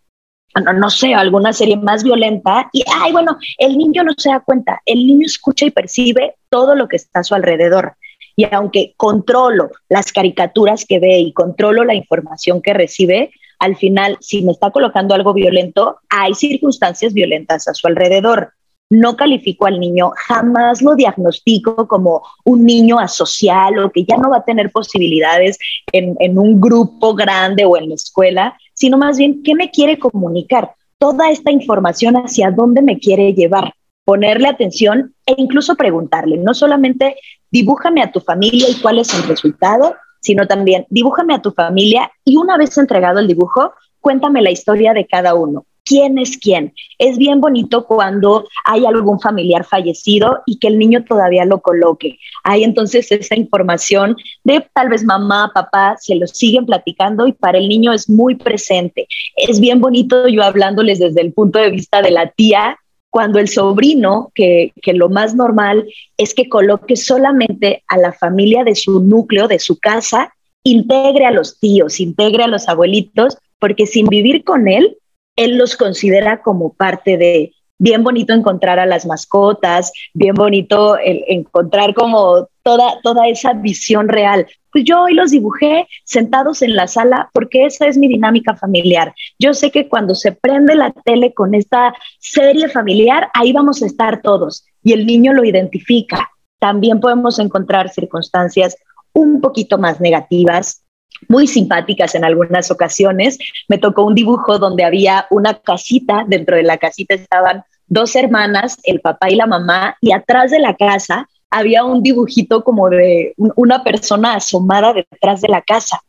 no, 0.64 0.72
no, 0.72 0.90
sé, 0.90 1.14
alguna 1.14 1.52
serie 1.52 1.76
más 1.76 2.02
violenta 2.02 2.68
y, 2.72 2.82
ay, 2.92 3.12
bueno, 3.12 3.38
el 3.58 3.78
niño 3.78 4.02
no 4.02 4.14
se 4.16 4.30
da 4.30 4.40
cuenta, 4.40 4.82
el 4.84 5.06
niño 5.06 5.24
escucha 5.24 5.64
y 5.64 5.70
percibe 5.70 6.34
todo 6.48 6.74
lo 6.74 6.88
que 6.88 6.96
está 6.96 7.20
a 7.20 7.22
su 7.22 7.36
alrededor. 7.36 7.94
Y 8.34 8.52
aunque 8.52 8.94
controlo 8.96 9.70
las 9.88 10.12
caricaturas 10.12 10.84
que 10.84 10.98
ve 10.98 11.20
y 11.20 11.32
controlo 11.32 11.84
la 11.84 11.94
información 11.94 12.62
que 12.62 12.74
recibe, 12.74 13.30
al 13.60 13.76
final, 13.76 14.16
si 14.20 14.42
me 14.42 14.50
está 14.50 14.72
colocando 14.72 15.14
algo 15.14 15.32
violento, 15.34 16.00
hay 16.08 16.34
circunstancias 16.34 17.14
violentas 17.14 17.68
a 17.68 17.74
su 17.74 17.86
alrededor. 17.86 18.54
No 18.90 19.16
califico 19.16 19.66
al 19.66 19.78
niño, 19.78 20.10
jamás 20.16 20.82
lo 20.82 20.96
diagnostico 20.96 21.86
como 21.86 22.22
un 22.44 22.64
niño 22.64 22.98
asocial 22.98 23.78
o 23.78 23.90
que 23.90 24.04
ya 24.04 24.16
no 24.16 24.30
va 24.30 24.38
a 24.38 24.44
tener 24.44 24.72
posibilidades 24.72 25.58
en, 25.92 26.36
un 26.36 26.60
grupo 26.60 27.14
grande 27.14 27.64
o 27.64 27.76
en 27.76 27.88
la 27.88 27.94
escuela, 27.94 28.58
sino 28.74 28.98
más 28.98 29.16
bien 29.16 29.44
qué 29.44 29.54
me 29.54 29.70
quiere 29.70 30.00
comunicar, 30.00 30.72
toda 30.98 31.30
esta 31.30 31.52
información 31.52 32.16
hacia 32.16 32.50
dónde 32.50 32.82
me 32.82 32.98
quiere 32.98 33.32
llevar, 33.32 33.74
ponerle 34.04 34.48
atención 34.48 35.14
e 35.24 35.34
incluso 35.36 35.76
preguntarle, 35.76 36.36
no 36.38 36.52
solamente 36.52 37.14
dibújame 37.50 38.02
a 38.02 38.10
tu 38.10 38.20
familia 38.20 38.68
y 38.68 38.80
cuál 38.80 38.98
es 38.98 39.14
el 39.14 39.22
resultado, 39.28 39.94
sino 40.20 40.48
también 40.48 40.86
dibújame 40.90 41.34
a 41.34 41.42
tu 41.42 41.52
familia 41.52 42.10
y 42.24 42.36
una 42.36 42.58
vez 42.58 42.76
entregado 42.76 43.20
el 43.20 43.28
dibujo, 43.28 43.72
cuéntame 44.00 44.42
la 44.42 44.50
historia 44.50 44.92
de 44.92 45.06
cada 45.06 45.34
uno. 45.34 45.64
¿Quién 45.90 46.18
es 46.18 46.38
quién? 46.38 46.72
Es 46.98 47.18
bien 47.18 47.40
bonito 47.40 47.84
cuando 47.84 48.46
hay 48.64 48.86
algún 48.86 49.18
familiar 49.18 49.64
fallecido 49.64 50.38
y 50.46 50.60
que 50.60 50.68
el 50.68 50.78
niño 50.78 51.02
todavía 51.02 51.44
lo 51.44 51.60
coloque. 51.60 52.16
Hay 52.44 52.62
entonces 52.62 53.10
esa 53.10 53.34
información 53.34 54.14
de 54.44 54.64
tal 54.72 54.88
vez 54.88 55.02
mamá, 55.02 55.50
papá, 55.52 55.96
se 55.98 56.14
lo 56.14 56.28
siguen 56.28 56.64
platicando 56.64 57.26
y 57.26 57.32
para 57.32 57.58
el 57.58 57.68
niño 57.68 57.92
es 57.92 58.08
muy 58.08 58.36
presente. 58.36 59.08
Es 59.34 59.58
bien 59.58 59.80
bonito 59.80 60.28
yo 60.28 60.44
hablándoles 60.44 61.00
desde 61.00 61.22
el 61.22 61.32
punto 61.32 61.58
de 61.58 61.70
vista 61.70 62.02
de 62.02 62.12
la 62.12 62.30
tía 62.30 62.78
cuando 63.08 63.40
el 63.40 63.48
sobrino, 63.48 64.30
que, 64.32 64.72
que, 64.80 64.92
lo 64.92 65.08
más 65.08 65.34
normal 65.34 65.88
es 66.16 66.34
que 66.34 66.48
coloque 66.48 66.94
solamente 66.94 67.82
a 67.88 67.96
la 67.96 68.12
familia 68.12 68.62
de 68.62 68.76
su 68.76 69.00
núcleo, 69.00 69.48
de 69.48 69.58
su 69.58 69.76
casa, 69.80 70.32
integre 70.62 71.26
a 71.26 71.32
los 71.32 71.58
tíos, 71.58 71.98
integre 71.98 72.44
a 72.44 72.46
los 72.46 72.68
abuelitos, 72.68 73.38
porque 73.58 73.86
sin 73.86 74.06
vivir 74.06 74.44
con 74.44 74.68
él, 74.68 74.96
él 75.40 75.56
los 75.56 75.76
considera 75.76 76.42
como 76.42 76.74
parte 76.74 77.16
de, 77.16 77.52
bien 77.78 78.04
bonito 78.04 78.34
encontrar 78.34 78.78
a 78.78 78.84
las 78.84 79.06
mascotas, 79.06 79.90
bien 80.12 80.34
bonito 80.34 80.98
el, 80.98 81.24
encontrar 81.28 81.94
como 81.94 82.48
toda, 82.62 83.00
toda 83.02 83.26
esa 83.26 83.54
visión 83.54 84.08
real. 84.08 84.46
Pues 84.70 84.84
yo 84.84 85.00
hoy 85.02 85.14
los 85.14 85.30
dibujé 85.30 85.88
sentados 86.04 86.60
en 86.60 86.76
la 86.76 86.86
sala 86.86 87.30
porque 87.32 87.64
esa 87.64 87.86
es 87.86 87.96
mi 87.96 88.06
dinámica 88.06 88.54
familiar. 88.54 89.14
Yo 89.38 89.54
sé 89.54 89.70
que 89.70 89.88
cuando 89.88 90.14
se 90.14 90.32
prende 90.32 90.74
la 90.74 90.92
tele 91.04 91.32
con 91.32 91.54
esta 91.54 91.94
serie 92.18 92.68
familiar, 92.68 93.30
ahí 93.32 93.52
vamos 93.52 93.82
a 93.82 93.86
estar 93.86 94.20
todos 94.20 94.66
y 94.82 94.92
el 94.92 95.06
niño 95.06 95.32
lo 95.32 95.42
identifica. 95.42 96.30
También 96.58 97.00
podemos 97.00 97.38
encontrar 97.38 97.88
circunstancias 97.88 98.76
un 99.14 99.40
poquito 99.40 99.78
más 99.78 100.02
negativas, 100.02 100.84
muy 101.28 101.46
simpáticas 101.46 102.14
en 102.14 102.24
algunas 102.24 102.70
ocasiones. 102.70 103.38
Me 103.68 103.78
tocó 103.78 104.04
un 104.04 104.14
dibujo 104.14 104.58
donde 104.58 104.84
había 104.84 105.26
una 105.30 105.54
casita, 105.54 106.24
dentro 106.26 106.56
de 106.56 106.62
la 106.62 106.78
casita 106.78 107.14
estaban 107.14 107.64
dos 107.86 108.14
hermanas, 108.16 108.78
el 108.84 109.00
papá 109.00 109.30
y 109.30 109.34
la 109.34 109.46
mamá, 109.46 109.96
y 110.00 110.12
atrás 110.12 110.50
de 110.50 110.60
la 110.60 110.76
casa 110.76 111.28
había 111.50 111.84
un 111.84 112.02
dibujito 112.02 112.62
como 112.62 112.88
de 112.88 113.34
una 113.36 113.82
persona 113.82 114.34
asomada 114.34 114.92
detrás 114.92 115.40
de 115.40 115.48
la 115.48 115.62
casa. 115.62 116.00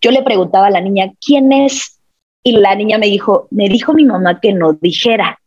Yo 0.00 0.10
le 0.10 0.22
preguntaba 0.22 0.68
a 0.68 0.70
la 0.70 0.80
niña, 0.80 1.12
¿quién 1.24 1.50
es? 1.50 2.00
Y 2.44 2.52
la 2.52 2.74
niña 2.76 2.98
me 2.98 3.06
dijo, 3.06 3.48
me 3.50 3.68
dijo 3.68 3.92
mi 3.92 4.04
mamá 4.04 4.38
que 4.40 4.52
no 4.52 4.74
dijera. 4.74 5.38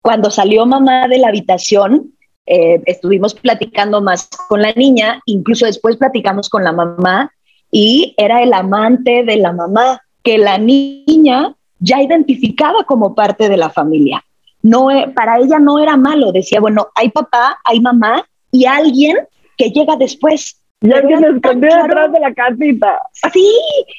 Cuando 0.00 0.30
salió 0.30 0.64
mamá 0.64 1.08
de 1.08 1.18
la 1.18 1.28
habitación, 1.28 2.12
eh, 2.46 2.80
estuvimos 2.86 3.34
platicando 3.34 4.00
más 4.00 4.28
con 4.48 4.62
la 4.62 4.72
niña, 4.72 5.20
incluso 5.26 5.66
después 5.66 5.96
platicamos 5.96 6.48
con 6.48 6.64
la 6.64 6.72
mamá 6.72 7.30
y 7.76 8.14
era 8.16 8.40
el 8.40 8.52
amante 8.52 9.24
de 9.24 9.36
la 9.36 9.52
mamá 9.52 10.00
que 10.22 10.38
la 10.38 10.58
niña 10.58 11.56
ya 11.80 12.00
identificaba 12.00 12.84
como 12.84 13.16
parte 13.16 13.48
de 13.48 13.56
la 13.56 13.68
familia. 13.68 14.24
No, 14.62 14.92
e, 14.92 15.08
para 15.08 15.40
ella 15.40 15.58
no 15.58 15.80
era 15.80 15.96
malo, 15.96 16.30
decía, 16.30 16.60
bueno, 16.60 16.86
hay 16.94 17.08
papá, 17.08 17.58
hay 17.64 17.80
mamá 17.80 18.24
y 18.52 18.66
alguien 18.66 19.16
que 19.58 19.70
llega 19.70 19.96
después. 19.96 20.60
Ya 20.82 21.02
que 21.02 21.18
se 21.18 21.26
escondió 21.26 21.76
detrás 21.82 22.12
de 22.12 22.20
la 22.20 22.32
casita. 22.32 23.02
Sí, 23.32 23.50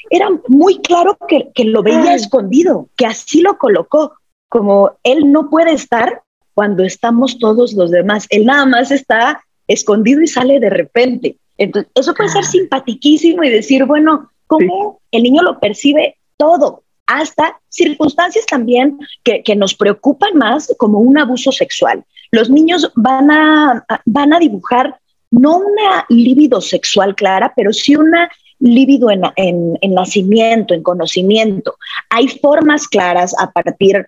era 0.10 0.30
muy 0.48 0.78
claro 0.80 1.18
que, 1.28 1.50
que 1.54 1.66
lo 1.66 1.84
veía 1.84 2.16
escondido, 2.16 2.88
que 2.96 3.06
así 3.06 3.42
lo 3.42 3.58
colocó, 3.58 4.14
como 4.48 4.92
él 5.04 5.34
no 5.34 5.50
puede 5.50 5.74
estar 5.74 6.22
cuando 6.54 6.86
estamos 6.86 7.40
todos 7.40 7.74
los 7.74 7.92
demás, 7.92 8.26
él 8.30 8.46
nada 8.46 8.66
más 8.66 8.92
está 8.92 9.44
escondido 9.68 10.22
y 10.22 10.28
sale 10.28 10.62
de 10.62 10.70
repente. 10.70 11.38
Entonces, 11.58 11.92
eso 11.96 12.14
puede 12.14 12.30
ser 12.30 12.44
ah. 12.44 12.48
simpatiquísimo 12.48 13.44
y 13.44 13.50
decir, 13.50 13.86
bueno, 13.86 14.32
¿cómo 14.48 15.02
el 15.12 15.24
niño 15.24 15.42
lo 15.42 15.60
percibe 15.60 16.18
todo? 16.38 16.84
Hasta 17.08 17.60
circunstancias 17.70 18.46
también 18.46 18.98
que, 19.24 19.44
que, 19.44 19.56
nos 19.56 19.76
preocupan 19.76 20.38
más, 20.38 20.74
como 20.78 21.00
un 21.00 21.18
abuso 21.18 21.52
sexual. 21.52 22.04
Los 22.32 22.50
niños 22.50 22.92
van 22.96 23.30
a, 23.32 23.86
van 24.06 24.34
a 24.34 24.40
dibujar 24.40 25.00
no 25.32 25.58
una 25.58 26.06
libido 26.10 26.62
sexual 26.62 27.16
clara, 27.16 27.54
pero 27.56 27.74
sí 27.74 27.96
una 27.96 28.30
líbido 28.60 29.12
en, 29.12 29.22
en, 29.36 29.78
en, 29.82 29.94
nacimiento, 29.94 30.74
en 30.74 30.82
conocimiento. 30.82 31.76
Hay 32.10 32.28
formas 32.28 32.88
claras 32.88 33.36
a 33.40 33.52
partir 33.52 34.08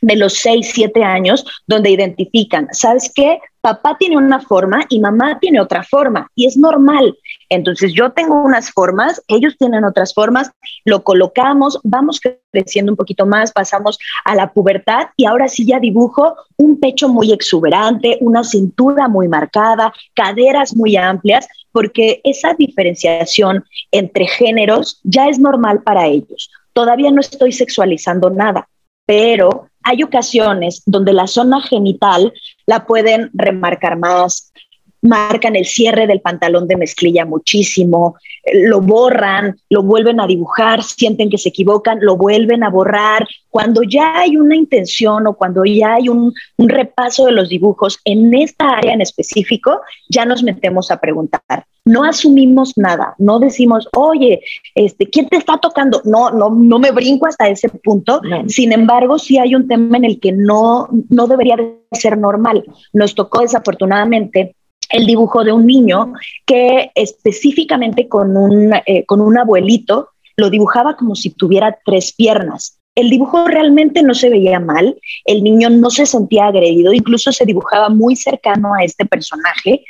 de 0.00 0.16
los 0.16 0.34
6, 0.34 0.70
7 0.74 1.04
años 1.04 1.44
donde 1.66 1.90
identifican, 1.90 2.68
¿sabes 2.72 3.10
qué? 3.14 3.38
Papá 3.62 3.96
tiene 3.96 4.16
una 4.16 4.40
forma 4.40 4.80
y 4.88 4.98
mamá 4.98 5.38
tiene 5.38 5.60
otra 5.60 5.84
forma 5.84 6.28
y 6.34 6.46
es 6.46 6.56
normal. 6.56 7.16
Entonces 7.48 7.92
yo 7.94 8.10
tengo 8.10 8.42
unas 8.42 8.72
formas, 8.72 9.22
ellos 9.28 9.56
tienen 9.56 9.84
otras 9.84 10.12
formas, 10.12 10.50
lo 10.84 11.04
colocamos, 11.04 11.78
vamos 11.84 12.20
creciendo 12.50 12.90
un 12.90 12.96
poquito 12.96 13.24
más, 13.24 13.52
pasamos 13.52 14.00
a 14.24 14.34
la 14.34 14.52
pubertad 14.52 15.10
y 15.16 15.26
ahora 15.26 15.46
sí 15.46 15.64
ya 15.64 15.78
dibujo 15.78 16.34
un 16.56 16.80
pecho 16.80 17.08
muy 17.08 17.32
exuberante, 17.32 18.18
una 18.20 18.42
cintura 18.42 19.06
muy 19.06 19.28
marcada, 19.28 19.92
caderas 20.14 20.74
muy 20.74 20.96
amplias, 20.96 21.46
porque 21.70 22.20
esa 22.24 22.54
diferenciación 22.54 23.64
entre 23.92 24.26
géneros 24.26 25.00
ya 25.04 25.28
es 25.28 25.38
normal 25.38 25.84
para 25.84 26.08
ellos. 26.08 26.50
Todavía 26.72 27.12
no 27.12 27.20
estoy 27.20 27.52
sexualizando 27.52 28.28
nada, 28.28 28.68
pero 29.06 29.68
hay 29.84 30.02
ocasiones 30.02 30.82
donde 30.86 31.12
la 31.12 31.26
zona 31.26 31.60
genital 31.60 32.32
la 32.66 32.86
pueden 32.86 33.30
remarcar 33.34 33.98
más, 33.98 34.52
marcan 35.02 35.56
el 35.56 35.64
cierre 35.64 36.06
del 36.06 36.20
pantalón 36.20 36.68
de 36.68 36.76
mezclilla 36.76 37.24
muchísimo, 37.24 38.16
lo 38.54 38.80
borran, 38.80 39.56
lo 39.68 39.82
vuelven 39.82 40.20
a 40.20 40.26
dibujar, 40.26 40.82
sienten 40.82 41.28
que 41.28 41.38
se 41.38 41.50
equivocan, 41.50 41.98
lo 42.00 42.16
vuelven 42.16 42.62
a 42.62 42.70
borrar. 42.70 43.26
Cuando 43.50 43.82
ya 43.82 44.20
hay 44.20 44.36
una 44.36 44.56
intención 44.56 45.26
o 45.26 45.34
cuando 45.34 45.64
ya 45.64 45.94
hay 45.94 46.08
un, 46.08 46.32
un 46.56 46.68
repaso 46.68 47.26
de 47.26 47.32
los 47.32 47.48
dibujos 47.48 47.98
en 48.04 48.32
esta 48.34 48.70
área 48.70 48.94
en 48.94 49.00
específico, 49.00 49.80
ya 50.08 50.24
nos 50.24 50.42
metemos 50.42 50.90
a 50.90 51.00
preguntar. 51.00 51.66
No 51.84 52.04
asumimos 52.04 52.74
nada, 52.76 53.16
no 53.18 53.40
decimos, 53.40 53.88
oye, 53.96 54.40
este, 54.76 55.10
¿quién 55.10 55.28
te 55.28 55.36
está 55.36 55.58
tocando? 55.58 56.00
No, 56.04 56.30
no, 56.30 56.48
no 56.48 56.78
me 56.78 56.92
brinco 56.92 57.26
hasta 57.26 57.48
ese 57.48 57.68
punto. 57.68 58.20
Sin 58.46 58.72
embargo, 58.72 59.18
sí 59.18 59.36
hay 59.38 59.56
un 59.56 59.66
tema 59.66 59.96
en 59.96 60.04
el 60.04 60.20
que 60.20 60.30
no, 60.30 60.88
no 61.08 61.26
debería 61.26 61.56
de 61.56 61.80
ser 61.90 62.16
normal. 62.16 62.64
Nos 62.92 63.16
tocó 63.16 63.40
desafortunadamente 63.40 64.54
el 64.92 65.06
dibujo 65.06 65.42
de 65.42 65.52
un 65.52 65.66
niño 65.66 66.12
que 66.46 66.92
específicamente 66.94 68.08
con 68.08 68.36
un, 68.36 68.74
eh, 68.86 69.04
con 69.06 69.20
un 69.20 69.38
abuelito 69.38 70.10
lo 70.36 70.50
dibujaba 70.50 70.96
como 70.96 71.14
si 71.14 71.30
tuviera 71.30 71.78
tres 71.84 72.12
piernas. 72.12 72.78
El 72.94 73.08
dibujo 73.08 73.46
realmente 73.46 74.02
no 74.02 74.14
se 74.14 74.28
veía 74.28 74.60
mal, 74.60 74.98
el 75.24 75.42
niño 75.42 75.70
no 75.70 75.88
se 75.88 76.04
sentía 76.04 76.46
agredido, 76.46 76.92
incluso 76.92 77.32
se 77.32 77.46
dibujaba 77.46 77.88
muy 77.88 78.16
cercano 78.16 78.74
a 78.74 78.84
este 78.84 79.06
personaje, 79.06 79.84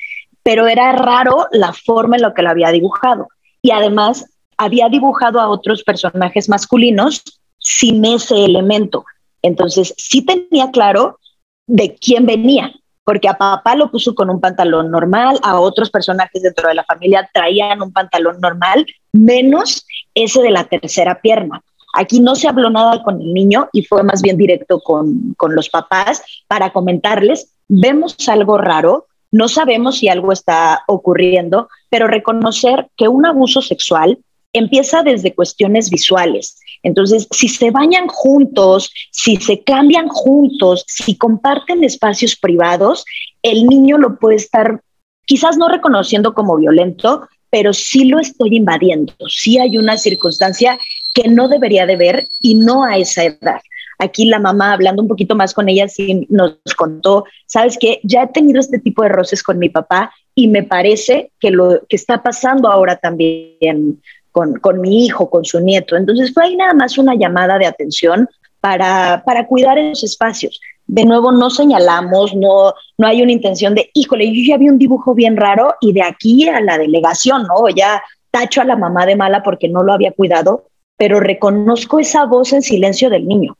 pero 0.44 0.68
era 0.68 0.92
raro 0.92 1.46
la 1.50 1.72
forma 1.72 2.16
en 2.16 2.22
la 2.22 2.32
que 2.32 2.42
lo 2.42 2.50
había 2.50 2.70
dibujado. 2.70 3.28
Y 3.60 3.72
además 3.72 4.26
había 4.56 4.88
dibujado 4.88 5.40
a 5.40 5.48
otros 5.48 5.82
personajes 5.82 6.48
masculinos 6.48 7.22
sin 7.58 8.04
ese 8.04 8.44
elemento. 8.44 9.04
Entonces, 9.42 9.94
sí 9.96 10.24
tenía 10.24 10.70
claro 10.70 11.18
de 11.66 11.96
quién 11.96 12.26
venía, 12.26 12.72
porque 13.04 13.28
a 13.28 13.34
papá 13.34 13.74
lo 13.74 13.90
puso 13.90 14.14
con 14.14 14.30
un 14.30 14.40
pantalón 14.40 14.90
normal, 14.90 15.38
a 15.42 15.58
otros 15.58 15.90
personajes 15.90 16.42
dentro 16.42 16.68
de 16.68 16.74
la 16.74 16.84
familia 16.84 17.28
traían 17.32 17.82
un 17.82 17.92
pantalón 17.92 18.40
normal, 18.40 18.86
menos 19.12 19.86
ese 20.14 20.42
de 20.42 20.50
la 20.50 20.64
tercera 20.64 21.20
pierna. 21.20 21.62
Aquí 21.94 22.20
no 22.20 22.34
se 22.34 22.48
habló 22.48 22.70
nada 22.70 23.02
con 23.02 23.20
el 23.20 23.34
niño 23.34 23.68
y 23.72 23.84
fue 23.84 24.02
más 24.02 24.22
bien 24.22 24.36
directo 24.36 24.80
con, 24.80 25.34
con 25.36 25.54
los 25.54 25.68
papás 25.68 26.22
para 26.46 26.72
comentarles, 26.72 27.52
vemos 27.68 28.16
algo 28.28 28.56
raro, 28.56 29.06
no 29.30 29.48
sabemos 29.48 29.98
si 29.98 30.08
algo 30.08 30.32
está 30.32 30.84
ocurriendo, 30.86 31.68
pero 31.90 32.06
reconocer 32.06 32.88
que 32.96 33.08
un 33.08 33.26
abuso 33.26 33.62
sexual 33.62 34.18
empieza 34.52 35.02
desde 35.02 35.34
cuestiones 35.34 35.90
visuales. 35.90 36.60
Entonces, 36.82 37.28
si 37.30 37.48
se 37.48 37.70
bañan 37.70 38.08
juntos, 38.08 38.90
si 39.10 39.36
se 39.36 39.62
cambian 39.62 40.08
juntos, 40.08 40.84
si 40.86 41.16
comparten 41.16 41.84
espacios 41.84 42.36
privados, 42.36 43.04
el 43.42 43.66
niño 43.66 43.98
lo 43.98 44.18
puede 44.18 44.36
estar 44.36 44.82
quizás 45.24 45.56
no 45.56 45.68
reconociendo 45.68 46.34
como 46.34 46.56
violento, 46.56 47.28
pero 47.50 47.72
sí 47.72 48.06
lo 48.06 48.18
estoy 48.18 48.56
invadiendo. 48.56 49.14
Sí 49.28 49.58
hay 49.58 49.76
una 49.76 49.98
circunstancia 49.98 50.78
que 51.14 51.28
no 51.28 51.48
debería 51.48 51.86
de 51.86 51.96
ver 51.96 52.24
y 52.40 52.54
no 52.54 52.84
a 52.84 52.96
esa 52.96 53.24
edad. 53.24 53.60
Aquí 53.98 54.24
la 54.24 54.40
mamá, 54.40 54.72
hablando 54.72 55.02
un 55.02 55.08
poquito 55.08 55.36
más 55.36 55.54
con 55.54 55.68
ella, 55.68 55.86
sí 55.86 56.26
nos 56.28 56.56
contó, 56.76 57.24
sabes 57.46 57.78
que 57.78 58.00
ya 58.02 58.22
he 58.22 58.26
tenido 58.28 58.58
este 58.58 58.78
tipo 58.78 59.02
de 59.02 59.10
roces 59.10 59.42
con 59.42 59.58
mi 59.58 59.68
papá 59.68 60.12
y 60.34 60.48
me 60.48 60.62
parece 60.62 61.30
que 61.38 61.50
lo 61.50 61.82
que 61.88 61.96
está 61.96 62.22
pasando 62.22 62.68
ahora 62.68 62.96
también 62.96 64.00
con, 64.32 64.54
con 64.54 64.80
mi 64.80 65.04
hijo, 65.04 65.30
con 65.30 65.44
su 65.44 65.60
nieto. 65.60 65.96
Entonces 65.96 66.32
fue 66.32 66.44
ahí 66.44 66.56
nada 66.56 66.74
más 66.74 66.98
una 66.98 67.14
llamada 67.14 67.58
de 67.58 67.66
atención 67.66 68.28
para, 68.60 69.22
para 69.24 69.46
cuidar 69.46 69.78
esos 69.78 70.04
espacios. 70.04 70.60
De 70.86 71.04
nuevo, 71.04 71.30
no 71.30 71.50
señalamos, 71.50 72.34
no, 72.34 72.74
no 72.98 73.06
hay 73.06 73.22
una 73.22 73.32
intención 73.32 73.74
de, 73.74 73.90
híjole, 73.94 74.26
yo 74.32 74.42
ya 74.46 74.58
vi 74.58 74.68
un 74.68 74.78
dibujo 74.78 75.14
bien 75.14 75.36
raro 75.36 75.74
y 75.80 75.92
de 75.92 76.02
aquí 76.02 76.48
a 76.48 76.60
la 76.60 76.78
delegación, 76.78 77.44
¿no? 77.44 77.68
Ya 77.68 78.02
tacho 78.30 78.60
a 78.60 78.64
la 78.64 78.76
mamá 78.76 79.06
de 79.06 79.16
mala 79.16 79.42
porque 79.42 79.68
no 79.68 79.82
lo 79.82 79.92
había 79.92 80.12
cuidado, 80.12 80.64
pero 80.96 81.20
reconozco 81.20 82.00
esa 82.00 82.24
voz 82.26 82.52
en 82.52 82.62
silencio 82.62 83.10
del 83.10 83.28
niño. 83.28 83.56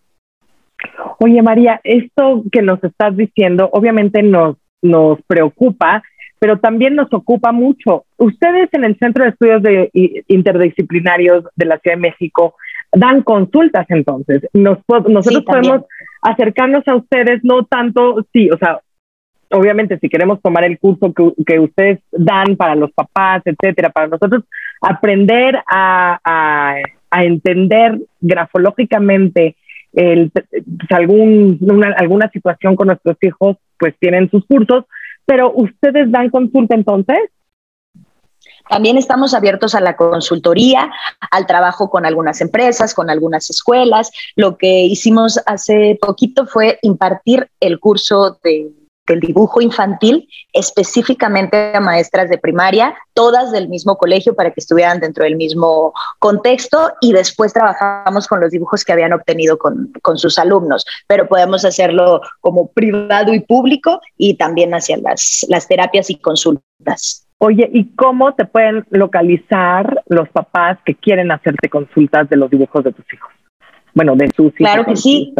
Oye, 1.18 1.42
María, 1.42 1.80
esto 1.84 2.42
que 2.50 2.62
nos 2.62 2.82
estás 2.82 3.16
diciendo 3.16 3.68
obviamente 3.72 4.22
nos, 4.22 4.56
nos 4.80 5.18
preocupa 5.26 6.02
pero 6.42 6.58
también 6.58 6.96
nos 6.96 7.06
ocupa 7.12 7.52
mucho. 7.52 8.04
Ustedes 8.16 8.68
en 8.72 8.82
el 8.82 8.98
Centro 8.98 9.22
de 9.22 9.30
Estudios 9.30 9.62
de, 9.62 10.24
Interdisciplinarios 10.26 11.44
de 11.54 11.66
la 11.66 11.78
Ciudad 11.78 11.94
de 11.94 12.02
México 12.02 12.56
dan 12.90 13.22
consultas 13.22 13.86
entonces. 13.90 14.42
Nos, 14.52 14.78
nosotros 15.06 15.44
podemos 15.44 15.82
acercarnos 16.20 16.82
a 16.88 16.96
ustedes, 16.96 17.44
no 17.44 17.64
tanto, 17.66 18.26
sí, 18.32 18.50
o 18.50 18.58
sea, 18.58 18.80
obviamente 19.52 20.00
si 20.00 20.08
queremos 20.08 20.42
tomar 20.42 20.64
el 20.64 20.80
curso 20.80 21.14
que, 21.14 21.30
que 21.46 21.60
ustedes 21.60 22.00
dan 22.10 22.56
para 22.56 22.74
los 22.74 22.90
papás, 22.90 23.42
etcétera, 23.44 23.90
para 23.90 24.08
nosotros 24.08 24.42
aprender 24.80 25.62
a, 25.68 26.18
a, 26.24 26.74
a 27.08 27.24
entender 27.24 28.00
grafológicamente 28.20 29.54
el, 29.92 30.32
pues, 30.32 30.90
algún, 30.90 31.84
alguna 31.96 32.28
situación 32.30 32.74
con 32.74 32.88
nuestros 32.88 33.16
hijos, 33.22 33.58
pues 33.78 33.94
tienen 34.00 34.28
sus 34.28 34.44
cursos, 34.44 34.86
pero 35.24 35.52
ustedes 35.54 36.10
dan 36.10 36.30
consulta 36.30 36.74
entonces. 36.74 37.18
También 38.68 38.96
estamos 38.96 39.34
abiertos 39.34 39.74
a 39.74 39.80
la 39.80 39.96
consultoría, 39.96 40.90
al 41.30 41.46
trabajo 41.46 41.90
con 41.90 42.06
algunas 42.06 42.40
empresas, 42.40 42.94
con 42.94 43.10
algunas 43.10 43.50
escuelas. 43.50 44.10
Lo 44.36 44.56
que 44.56 44.84
hicimos 44.84 45.40
hace 45.46 45.98
poquito 46.00 46.46
fue 46.46 46.78
impartir 46.82 47.48
el 47.60 47.80
curso 47.80 48.38
de 48.42 48.72
del 49.06 49.20
dibujo 49.20 49.60
infantil 49.60 50.28
específicamente 50.52 51.74
a 51.74 51.80
maestras 51.80 52.28
de 52.28 52.38
primaria, 52.38 52.94
todas 53.14 53.50
del 53.50 53.68
mismo 53.68 53.96
colegio 53.96 54.34
para 54.34 54.50
que 54.50 54.60
estuvieran 54.60 55.00
dentro 55.00 55.24
del 55.24 55.36
mismo 55.36 55.92
contexto 56.18 56.92
y 57.00 57.12
después 57.12 57.52
trabajamos 57.52 58.26
con 58.28 58.40
los 58.40 58.50
dibujos 58.50 58.84
que 58.84 58.92
habían 58.92 59.12
obtenido 59.12 59.58
con, 59.58 59.92
con 60.02 60.18
sus 60.18 60.38
alumnos, 60.38 60.84
pero 61.06 61.26
podemos 61.26 61.64
hacerlo 61.64 62.20
como 62.40 62.68
privado 62.68 63.34
y 63.34 63.40
público 63.40 64.00
y 64.16 64.36
también 64.36 64.72
hacia 64.74 64.96
las, 64.98 65.44
las 65.48 65.66
terapias 65.66 66.10
y 66.10 66.16
consultas. 66.16 67.26
Oye, 67.38 67.68
¿y 67.72 67.86
cómo 67.96 68.34
te 68.34 68.44
pueden 68.44 68.84
localizar 68.90 70.04
los 70.06 70.28
papás 70.28 70.78
que 70.84 70.94
quieren 70.94 71.32
hacerte 71.32 71.68
consultas 71.68 72.28
de 72.28 72.36
los 72.36 72.48
dibujos 72.48 72.84
de 72.84 72.92
tus 72.92 73.12
hijos? 73.12 73.32
Bueno, 73.94 74.14
de 74.14 74.28
sus 74.28 74.46
hijos. 74.46 74.56
Claro 74.58 74.84
que 74.84 74.96
sí. 74.96 75.34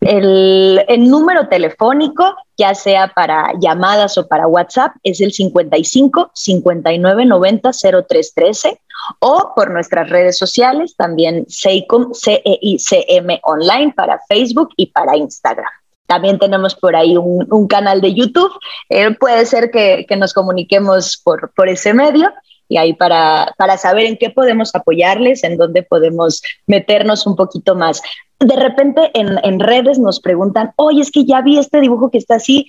El, 0.00 1.10
número 1.10 1.48
telefónico, 1.48 2.36
ya 2.56 2.74
sea 2.74 3.08
para 3.08 3.52
llamadas 3.60 4.16
o 4.16 4.28
para 4.28 4.46
WhatsApp, 4.46 4.92
es 5.02 5.20
el 5.20 5.32
55 5.32 6.30
59 6.34 7.24
90 7.26 7.70
03 8.08 8.34
13 8.34 8.80
o 9.20 9.52
por 9.56 9.70
nuestras 9.70 10.08
redes 10.08 10.38
sociales, 10.38 10.94
también 10.96 11.46
CEICOM, 11.48 12.12
CEICM 12.14 13.40
Online 13.42 13.92
para 13.96 14.20
Facebook 14.28 14.70
y 14.76 14.86
para 14.86 15.16
Instagram. 15.16 15.66
También 16.06 16.38
tenemos 16.38 16.74
por 16.74 16.96
ahí 16.96 17.16
un, 17.16 17.66
canal 17.68 18.00
de 18.00 18.14
YouTube. 18.14 18.52
Eh, 18.88 19.10
puede 19.18 19.44
ser 19.44 19.70
que, 19.70 20.06
nos 20.16 20.32
comuniquemos 20.32 21.20
por, 21.22 21.52
por 21.54 21.68
ese 21.68 21.92
medio 21.92 22.32
y 22.66 22.76
ahí 22.76 22.94
para, 22.94 23.54
para 23.58 23.76
saber 23.76 24.06
en 24.06 24.16
qué 24.16 24.30
podemos 24.30 24.74
apoyarles, 24.74 25.44
en 25.44 25.56
dónde 25.56 25.82
podemos 25.82 26.42
meternos 26.66 27.26
un 27.26 27.36
poquito 27.36 27.74
más 27.74 28.00
de 28.40 28.56
repente 28.56 29.10
en, 29.14 29.60
redes 29.60 29.98
nos 29.98 30.20
preguntan, 30.20 30.72
oye, 30.76 31.00
es 31.00 31.10
que 31.10 31.24
ya 31.24 31.40
vi 31.40 31.58
este 31.58 31.80
dibujo 31.80 32.10
que 32.10 32.18
está 32.18 32.36
así, 32.36 32.66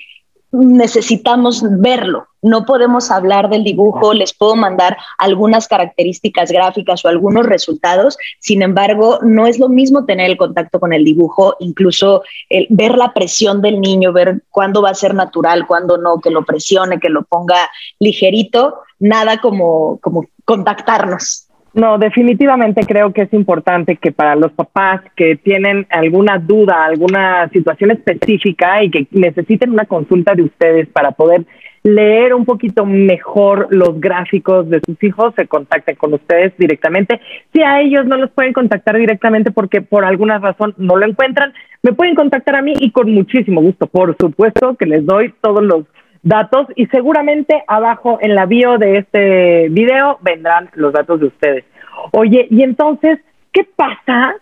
necesitamos 0.52 1.64
verlo. 1.80 2.26
No 2.42 2.66
podemos 2.66 3.12
hablar 3.12 3.50
del 3.50 3.64
dibujo, 3.64 4.14
les 4.14 4.34
puedo 4.34 4.56
mandar 4.56 4.98
algunas 5.20 5.68
características 5.68 6.52
gráficas 6.52 7.06
o 7.06 7.08
algunos 7.08 7.46
resultados. 7.46 8.18
Sin 8.40 8.64
embargo, 8.64 9.20
no 9.22 9.46
es 9.46 9.60
lo 9.60 9.70
mismo 9.70 10.06
tener 10.06 10.32
el 10.32 10.38
contacto 10.38 10.80
con 10.80 10.92
el 10.92 11.04
dibujo, 11.04 11.56
incluso 11.60 12.24
el, 12.50 12.66
ver 12.70 12.98
la 12.98 13.14
presión 13.14 13.62
del 13.62 13.80
niño, 13.80 14.12
ver 14.12 14.42
cuándo 14.50 14.82
va 14.82 14.90
a 14.90 14.96
ser 14.96 15.14
natural, 15.14 15.68
cuándo 15.68 15.98
no, 15.98 16.20
que 16.20 16.32
lo 16.32 16.44
presione, 16.46 17.00
que 17.00 17.10
lo 17.10 17.24
ponga 17.24 17.70
ligerito. 18.00 18.80
Nada 18.98 19.40
como, 19.40 20.00
como 20.02 20.26
contactarnos. 20.46 21.49
No, 21.80 21.98
definitivamente 21.98 22.82
creo 22.86 23.13
que 23.13 23.22
es 23.22 23.34
importante 23.34 23.96
que 23.96 24.12
para 24.12 24.36
los 24.36 24.52
papás 24.52 25.02
que 25.15 25.38
tienen 25.38 25.88
alguna 25.89 26.38
duda, 26.38 26.84
alguna 26.84 27.48
situación 27.54 27.92
específica 27.92 28.84
y 28.84 28.92
que 28.92 29.08
necesiten 29.12 29.72
una 29.72 29.86
consulta 29.86 30.36
de 30.36 30.44
ustedes 30.44 30.89
para 30.89 31.12
poder 31.12 31.46
leer 31.84 32.34
un 32.34 32.44
poquito 32.44 32.86
mejor 32.86 33.68
los 33.70 33.98
gráficos 34.02 34.70
de 34.70 34.82
sus 34.86 35.02
hijos, 35.02 35.34
se 35.38 35.48
contacten 35.48 35.96
con 35.96 36.13
ustedes 36.13 36.52
directamente. 36.58 37.22
Si 37.54 37.62
a 37.62 37.80
ellos 37.80 38.06
no 38.06 38.18
los 38.18 38.32
pueden 38.32 38.52
contactar 38.52 38.98
directamente 38.98 39.52
porque 39.52 39.82
por 39.82 40.04
alguna 40.04 40.38
razón 40.38 40.74
no 40.76 40.98
lo 40.98 41.06
encuentran, 41.06 41.54
me 41.82 41.94
pueden 41.94 42.13
contactar 42.13 42.58
a 42.58 42.62
mí 42.62 42.74
y 42.78 42.92
con 42.92 43.10
muchísimo 43.10 43.62
gusto. 43.62 43.88
Por 43.88 44.18
supuesto 44.20 44.76
que 44.76 44.86
les 44.86 45.06
doy 45.06 45.34
todos 45.39 45.63
los 45.63 45.86
datos 46.22 46.68
y 46.76 46.88
seguramente 46.88 47.64
abajo 47.68 48.18
en 48.22 48.36
la 48.36 48.46
bio 48.46 48.78
de 48.78 48.98
este 48.98 49.70
video 49.70 50.18
vendrán 50.22 50.70
los 50.74 50.94
datos 50.94 51.20
de 51.20 51.28
ustedes. 51.28 51.66
Oye, 52.12 52.48
y 52.50 52.64
entonces, 52.64 53.20
¿qué 53.52 53.64
pasa 53.64 54.36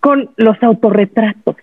con 0.00 0.30
los 0.36 0.60
autorretratos? 0.62 1.56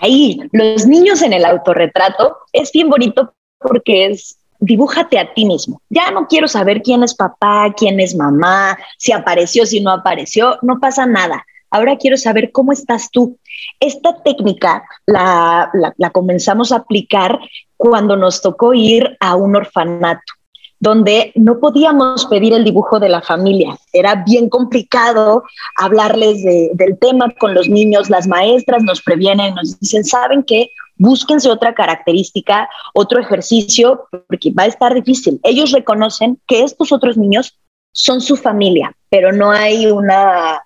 Ahí, 0.00 0.40
los 0.52 0.86
niños 0.86 1.22
en 1.22 1.32
el 1.32 1.44
autorretrato 1.44 2.38
es 2.52 2.72
bien 2.72 2.88
bonito 2.88 3.34
porque 3.58 4.06
es 4.06 4.38
dibújate 4.62 5.18
a 5.18 5.34
ti 5.34 5.44
mismo. 5.44 5.82
Ya 5.90 6.10
no 6.12 6.26
quiero 6.28 6.48
saber 6.48 6.82
quién 6.82 7.02
es 7.02 7.14
papá, 7.14 7.74
quién 7.76 8.00
es 8.00 8.14
mamá, 8.14 8.78
si 8.96 9.12
apareció, 9.12 9.66
si 9.66 9.80
no 9.80 9.90
apareció, 9.90 10.56
no 10.62 10.78
pasa 10.78 11.04
nada. 11.04 11.44
Ahora 11.72 11.96
quiero 11.96 12.16
saber 12.16 12.52
cómo 12.52 12.72
estás 12.72 13.10
tú. 13.10 13.38
Esta 13.80 14.22
técnica 14.22 14.84
la, 15.06 15.70
la 15.96 16.10
comenzamos 16.10 16.70
a 16.70 16.76
aplicar 16.76 17.38
cuando 17.76 18.16
nos 18.16 18.40
tocó 18.42 18.74
ir 18.74 19.16
a 19.18 19.34
un 19.34 19.56
orfanato 19.56 20.32
donde 20.82 21.30
no 21.36 21.60
podíamos 21.60 22.26
pedir 22.26 22.52
el 22.54 22.64
dibujo 22.64 22.98
de 22.98 23.08
la 23.08 23.22
familia. 23.22 23.78
Era 23.92 24.16
bien 24.16 24.48
complicado 24.48 25.44
hablarles 25.76 26.42
del 26.42 26.98
tema 26.98 27.32
con 27.38 27.54
los 27.54 27.68
niños. 27.68 28.10
Las 28.10 28.26
maestras 28.26 28.82
nos 28.82 29.00
previenen, 29.00 29.54
nos 29.54 29.78
dicen, 29.78 30.02
¿saben 30.02 30.42
qué? 30.42 30.70
Búsquense 30.96 31.48
otra 31.48 31.72
característica, 31.72 32.68
otro 32.94 33.20
ejercicio, 33.20 34.08
porque 34.26 34.50
va 34.50 34.64
a 34.64 34.66
estar 34.66 34.92
difícil. 34.92 35.38
Ellos 35.44 35.70
reconocen 35.70 36.40
que 36.48 36.64
estos 36.64 36.90
otros 36.90 37.16
niños 37.16 37.56
son 37.92 38.20
su 38.20 38.36
familia, 38.36 38.92
pero 39.08 39.30
no 39.30 39.52
hay 39.52 39.86
una, 39.86 40.62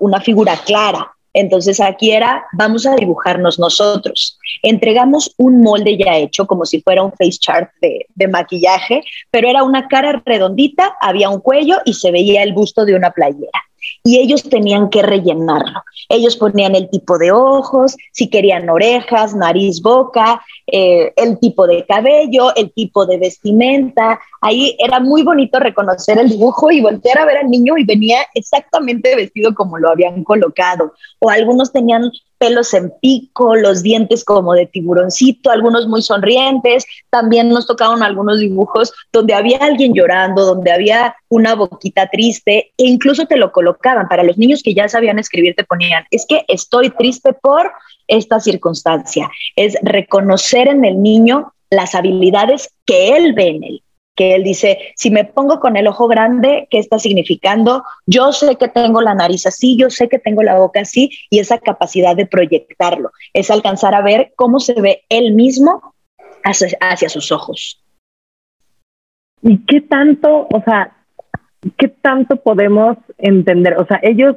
una 0.00 0.20
figura 0.20 0.56
clara. 0.64 1.12
Entonces 1.34 1.80
aquí 1.80 2.10
era, 2.10 2.44
vamos 2.52 2.86
a 2.86 2.94
dibujarnos 2.94 3.58
nosotros. 3.58 4.38
Entregamos 4.62 5.34
un 5.38 5.62
molde 5.62 5.96
ya 5.96 6.16
hecho, 6.16 6.46
como 6.46 6.66
si 6.66 6.82
fuera 6.82 7.02
un 7.02 7.12
face 7.12 7.38
chart 7.38 7.70
de, 7.80 8.28
maquillaje, 8.28 9.02
pero 9.30 9.48
era 9.48 9.62
una 9.62 9.88
cara 9.88 10.22
redondita, 10.24 10.94
había 11.00 11.30
un 11.30 11.40
cuello 11.40 11.78
y 11.84 11.94
se 11.94 12.10
veía 12.10 12.42
el 12.42 12.52
busto 12.52 12.84
de 12.84 12.94
una 12.94 13.10
playera. 13.10 13.60
Y 14.04 14.18
ellos 14.18 14.42
tenían 14.42 14.90
que 14.90 15.02
rellenarlo. 15.02 15.82
Ellos 16.08 16.36
ponían 16.36 16.74
el 16.74 16.90
tipo 16.90 17.18
de 17.18 17.32
ojos, 17.32 17.96
si 18.12 18.28
querían 18.28 18.68
orejas, 18.68 19.34
nariz, 19.34 19.80
boca, 19.80 20.42
eh, 20.66 21.12
el 21.16 21.38
tipo 21.38 21.66
de 21.66 21.84
cabello, 21.86 22.54
el 22.54 22.72
tipo 22.72 23.06
de 23.06 23.18
vestimenta. 23.18 24.20
Ahí 24.40 24.76
era 24.78 25.00
muy 25.00 25.22
bonito 25.22 25.58
reconocer 25.58 26.18
el 26.18 26.28
dibujo 26.28 26.70
y 26.70 26.80
voltear 26.80 27.18
a 27.18 27.24
ver 27.24 27.38
al 27.38 27.50
niño 27.50 27.76
y 27.78 27.84
venía 27.84 28.18
exactamente 28.34 29.14
vestido 29.16 29.54
como 29.54 29.78
lo 29.78 29.90
habían 29.90 30.24
colocado. 30.24 30.92
O 31.18 31.30
algunos 31.30 31.72
tenían 31.72 32.10
pelos 32.42 32.74
en 32.74 32.92
pico, 33.00 33.54
los 33.54 33.84
dientes 33.84 34.24
como 34.24 34.54
de 34.54 34.66
tiburoncito, 34.66 35.52
algunos 35.52 35.86
muy 35.86 36.02
sonrientes. 36.02 36.84
También 37.08 37.50
nos 37.50 37.68
tocaron 37.68 38.02
algunos 38.02 38.40
dibujos 38.40 38.92
donde 39.12 39.32
había 39.32 39.58
alguien 39.58 39.94
llorando, 39.94 40.44
donde 40.44 40.72
había 40.72 41.14
una 41.28 41.54
boquita 41.54 42.08
triste 42.08 42.72
e 42.76 42.84
incluso 42.84 43.26
te 43.26 43.36
lo 43.36 43.52
colocaban. 43.52 44.08
Para 44.08 44.24
los 44.24 44.38
niños 44.38 44.64
que 44.64 44.74
ya 44.74 44.88
sabían 44.88 45.20
escribir 45.20 45.54
te 45.54 45.62
ponían, 45.62 46.02
es 46.10 46.26
que 46.26 46.44
estoy 46.48 46.90
triste 46.90 47.32
por 47.32 47.70
esta 48.08 48.40
circunstancia. 48.40 49.30
Es 49.54 49.76
reconocer 49.80 50.66
en 50.66 50.84
el 50.84 51.00
niño 51.00 51.52
las 51.70 51.94
habilidades 51.94 52.74
que 52.84 53.16
él 53.16 53.34
ve 53.34 53.48
en 53.50 53.62
él 53.62 53.82
él 54.30 54.44
dice, 54.44 54.78
si 54.96 55.10
me 55.10 55.24
pongo 55.24 55.60
con 55.60 55.76
el 55.76 55.86
ojo 55.86 56.08
grande, 56.08 56.68
¿qué 56.70 56.78
está 56.78 56.98
significando? 56.98 57.84
Yo 58.06 58.32
sé 58.32 58.56
que 58.56 58.68
tengo 58.68 59.00
la 59.00 59.14
nariz 59.14 59.46
así, 59.46 59.76
yo 59.76 59.90
sé 59.90 60.08
que 60.08 60.18
tengo 60.18 60.42
la 60.42 60.58
boca 60.58 60.80
así, 60.80 61.10
y 61.30 61.38
esa 61.38 61.58
capacidad 61.58 62.14
de 62.14 62.26
proyectarlo, 62.26 63.10
es 63.32 63.50
alcanzar 63.50 63.94
a 63.94 64.02
ver 64.02 64.32
cómo 64.36 64.60
se 64.60 64.80
ve 64.80 65.02
él 65.08 65.34
mismo 65.34 65.94
hacia, 66.44 67.08
sus 67.08 67.32
ojos. 67.32 67.82
¿Y 69.42 69.64
qué 69.66 69.80
tanto, 69.80 70.46
o 70.50 70.62
sea, 70.64 70.96
qué 71.76 71.88
tanto 71.88 72.36
podemos 72.36 72.96
entender? 73.18 73.76
O 73.78 73.86
sea, 73.86 74.00
ellos, 74.02 74.36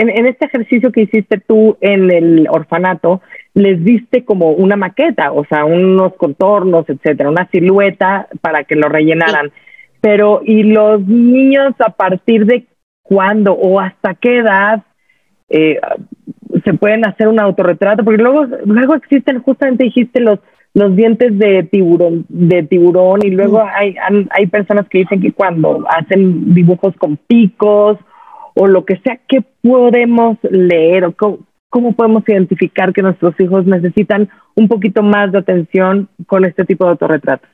en, 0.00 0.08
en 0.08 0.26
este 0.26 0.46
ejercicio 0.46 0.90
que 0.92 1.02
hiciste 1.02 1.38
tú 1.38 1.76
en 1.82 2.10
el 2.10 2.48
orfanato, 2.50 3.20
les 3.52 3.84
diste 3.84 4.24
como 4.24 4.52
una 4.52 4.74
maqueta, 4.76 5.30
o 5.32 5.44
sea, 5.44 5.66
unos 5.66 6.14
contornos, 6.14 6.88
etcétera, 6.88 7.28
una 7.28 7.48
silueta 7.50 8.26
para 8.40 8.64
que 8.64 8.76
lo 8.76 8.88
rellenaran. 8.88 9.52
Pero, 10.00 10.40
¿y 10.42 10.62
los 10.62 11.06
niños 11.06 11.74
a 11.80 11.90
partir 11.90 12.46
de 12.46 12.64
cuándo 13.02 13.52
o 13.52 13.78
hasta 13.78 14.14
qué 14.14 14.38
edad 14.38 14.84
eh, 15.50 15.78
se 16.64 16.72
pueden 16.72 17.06
hacer 17.06 17.28
un 17.28 17.38
autorretrato? 17.38 18.02
Porque 18.02 18.22
luego, 18.22 18.46
luego 18.64 18.94
existen, 18.94 19.42
justamente 19.42 19.84
dijiste, 19.84 20.20
los, 20.20 20.38
los 20.72 20.96
dientes 20.96 21.38
de 21.38 21.64
tiburón, 21.64 22.24
de 22.30 22.62
tiburón, 22.62 23.20
y 23.22 23.30
luego 23.30 23.62
hay, 23.62 23.96
hay 24.30 24.46
personas 24.46 24.88
que 24.88 24.98
dicen 25.00 25.20
que 25.20 25.32
cuando 25.32 25.84
hacen 25.90 26.54
dibujos 26.54 26.96
con 26.96 27.18
picos 27.18 27.98
o 28.60 28.66
lo 28.66 28.84
que 28.84 28.98
sea, 28.98 29.18
¿qué 29.26 29.42
podemos 29.62 30.36
leer 30.42 31.06
o 31.06 31.16
cómo, 31.16 31.38
¿cómo 31.70 31.92
podemos 31.94 32.28
identificar 32.28 32.92
que 32.92 33.00
nuestros 33.00 33.34
hijos 33.40 33.64
necesitan 33.64 34.28
un 34.54 34.68
poquito 34.68 35.02
más 35.02 35.32
de 35.32 35.38
atención 35.38 36.10
con 36.26 36.44
este 36.44 36.66
tipo 36.66 36.84
de 36.84 36.90
autorretratos? 36.90 37.48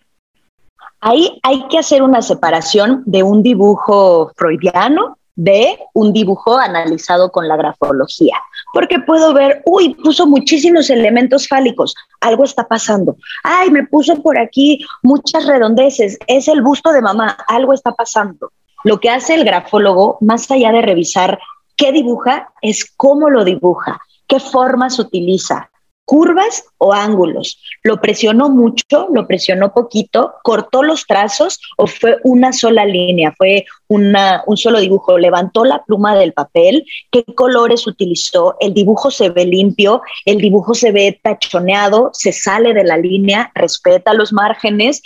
Ahí 1.00 1.38
hay 1.44 1.64
que 1.68 1.78
hacer 1.78 2.02
una 2.02 2.22
separación 2.22 3.04
de 3.06 3.22
un 3.22 3.44
dibujo 3.44 4.32
freudiano 4.34 5.16
de 5.36 5.78
un 5.92 6.12
dibujo 6.12 6.56
analizado 6.56 7.30
con 7.30 7.46
la 7.46 7.56
grafología, 7.56 8.36
porque 8.72 8.98
puedo 8.98 9.34
ver, 9.34 9.62
uy, 9.66 9.94
puso 10.02 10.26
muchísimos 10.26 10.88
elementos 10.88 11.46
fálicos, 11.46 11.94
algo 12.20 12.42
está 12.42 12.66
pasando. 12.66 13.16
Ay, 13.44 13.70
me 13.70 13.86
puso 13.86 14.22
por 14.22 14.38
aquí 14.38 14.84
muchas 15.02 15.46
redondeces, 15.46 16.18
es 16.26 16.48
el 16.48 16.62
busto 16.62 16.90
de 16.90 17.02
mamá, 17.02 17.36
algo 17.48 17.74
está 17.74 17.92
pasando. 17.92 18.50
Lo 18.84 19.00
que 19.00 19.10
hace 19.10 19.34
el 19.34 19.44
grafólogo, 19.44 20.18
más 20.20 20.50
allá 20.50 20.72
de 20.72 20.82
revisar 20.82 21.38
qué 21.76 21.92
dibuja, 21.92 22.50
es 22.62 22.90
cómo 22.96 23.30
lo 23.30 23.44
dibuja 23.44 24.00
qué 24.26 24.40
formas 24.40 24.98
utiliza, 24.98 25.70
curvas 26.06 26.64
o 26.78 26.94
ángulos. 26.94 27.60
¿Lo 27.82 28.00
presionó 28.00 28.48
mucho? 28.48 29.08
¿Lo 29.12 29.26
presionó 29.26 29.74
poquito? 29.74 30.34
¿Cortó 30.42 30.82
los 30.82 31.04
trazos 31.04 31.60
o 31.76 31.86
fue 31.86 32.16
una 32.22 32.52
sola 32.52 32.86
línea? 32.86 33.34
¿Fue 33.36 33.66
una, 33.88 34.42
un 34.46 34.56
solo 34.56 34.78
dibujo? 34.80 35.18
¿Levantó 35.18 35.64
la 35.64 35.84
pluma 35.84 36.16
del 36.16 36.32
papel? 36.32 36.86
¿Qué 37.10 37.24
colores 37.34 37.86
utilizó? 37.86 38.56
¿El 38.60 38.72
dibujo 38.72 39.10
se 39.10 39.30
ve 39.30 39.44
limpio? 39.44 40.00
¿El 40.24 40.38
dibujo 40.38 40.74
se 40.74 40.92
ve 40.92 41.20
tachoneado? 41.22 42.10
¿Se 42.12 42.32
sale 42.32 42.72
de 42.72 42.84
la 42.84 42.96
línea? 42.96 43.50
¿Respeta 43.54 44.14
los 44.14 44.32
márgenes? 44.32 45.02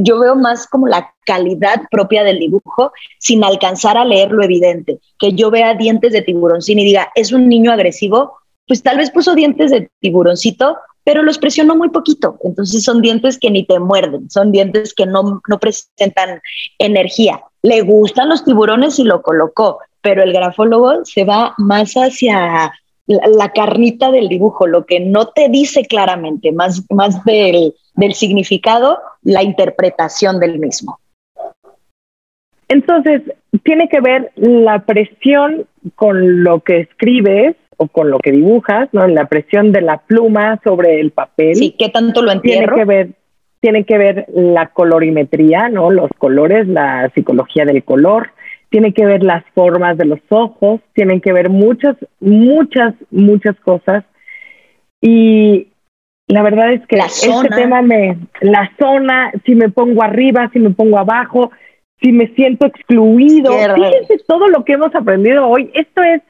Yo 0.00 0.20
veo 0.20 0.36
más 0.36 0.68
como 0.68 0.86
la 0.86 1.12
calidad 1.26 1.82
propia 1.90 2.22
del 2.22 2.38
dibujo 2.38 2.92
sin 3.18 3.42
alcanzar 3.42 3.96
a 3.98 4.04
leer 4.04 4.30
lo 4.30 4.44
evidente. 4.44 5.00
Que 5.18 5.32
yo 5.32 5.50
vea 5.50 5.74
dientes 5.74 6.12
de 6.12 6.22
tiburoncín 6.22 6.78
y 6.78 6.84
diga, 6.84 7.10
¿es 7.16 7.32
un 7.32 7.48
niño 7.48 7.72
agresivo? 7.72 8.38
Pues 8.66 8.82
tal 8.82 8.98
vez 8.98 9.10
puso 9.10 9.34
dientes 9.34 9.70
de 9.70 9.90
tiburoncito, 10.00 10.76
pero 11.04 11.22
los 11.22 11.38
presionó 11.38 11.76
muy 11.76 11.90
poquito. 11.90 12.38
Entonces 12.42 12.82
son 12.82 13.02
dientes 13.02 13.38
que 13.38 13.50
ni 13.50 13.64
te 13.64 13.78
muerden, 13.78 14.30
son 14.30 14.52
dientes 14.52 14.94
que 14.94 15.06
no, 15.06 15.40
no 15.48 15.58
presentan 15.58 16.40
energía. 16.78 17.42
Le 17.62 17.82
gustan 17.82 18.28
los 18.28 18.44
tiburones 18.44 18.98
y 18.98 19.04
lo 19.04 19.22
colocó, 19.22 19.78
pero 20.00 20.22
el 20.22 20.32
grafólogo 20.32 21.04
se 21.04 21.24
va 21.24 21.54
más 21.58 21.94
hacia 21.94 22.72
la, 23.06 23.52
carnita 23.52 24.10
del 24.10 24.28
dibujo, 24.28 24.66
lo 24.66 24.86
que 24.86 25.00
no 25.00 25.28
te 25.28 25.48
dice 25.48 25.84
claramente, 25.84 26.52
más, 26.52 26.84
más 26.90 27.22
del, 27.24 27.74
del 27.94 28.14
significado, 28.14 28.98
la 29.22 29.42
interpretación 29.42 30.40
del 30.40 30.58
mismo. 30.58 30.98
Entonces, 32.68 33.22
tiene 33.62 33.88
que 33.88 34.00
ver 34.00 34.32
la 34.36 34.84
presión 34.86 35.66
con 35.96 36.42
lo 36.42 36.60
que 36.60 36.80
escribes 36.80 37.56
o 37.76 37.88
con 37.88 38.10
lo 38.10 38.18
que 38.18 38.32
dibujas, 38.32 38.88
¿no? 38.92 39.06
La 39.06 39.26
presión 39.26 39.72
de 39.72 39.80
la 39.80 39.98
pluma 39.98 40.60
sobre 40.64 41.00
el 41.00 41.10
papel. 41.10 41.54
Sí, 41.56 41.74
¿qué 41.78 41.88
tanto 41.88 42.22
lo 42.22 42.32
entierro? 42.32 42.74
Tiene 42.74 42.80
que 42.80 42.84
ver, 42.84 43.08
tiene 43.60 43.84
que 43.84 43.98
ver 43.98 44.26
la 44.34 44.68
colorimetría, 44.68 45.68
¿no? 45.68 45.90
Los 45.90 46.10
colores, 46.18 46.66
la 46.68 47.10
psicología 47.14 47.64
del 47.64 47.84
color, 47.84 48.30
tiene 48.70 48.92
que 48.92 49.06
ver 49.06 49.22
las 49.22 49.44
formas 49.54 49.96
de 49.96 50.04
los 50.04 50.20
ojos, 50.30 50.80
tienen 50.94 51.20
que 51.20 51.32
ver 51.32 51.48
muchas, 51.48 51.96
muchas, 52.20 52.94
muchas 53.10 53.54
cosas. 53.60 54.04
Y 55.00 55.68
la 56.26 56.42
verdad 56.42 56.72
es 56.72 56.86
que 56.86 56.96
este 56.96 57.48
tema 57.54 57.82
me, 57.82 58.18
la 58.40 58.70
zona, 58.78 59.30
si 59.44 59.54
me 59.54 59.68
pongo 59.68 60.02
arriba, 60.02 60.50
si 60.52 60.58
me 60.58 60.70
pongo 60.70 60.98
abajo, 60.98 61.50
si 62.02 62.12
me 62.12 62.28
siento 62.34 62.66
excluido, 62.66 63.52
fíjense 63.52 64.18
todo 64.26 64.48
lo 64.48 64.64
que 64.64 64.72
hemos 64.72 64.94
aprendido 64.94 65.46
hoy. 65.46 65.70
Esto 65.74 66.02
es 66.02 66.22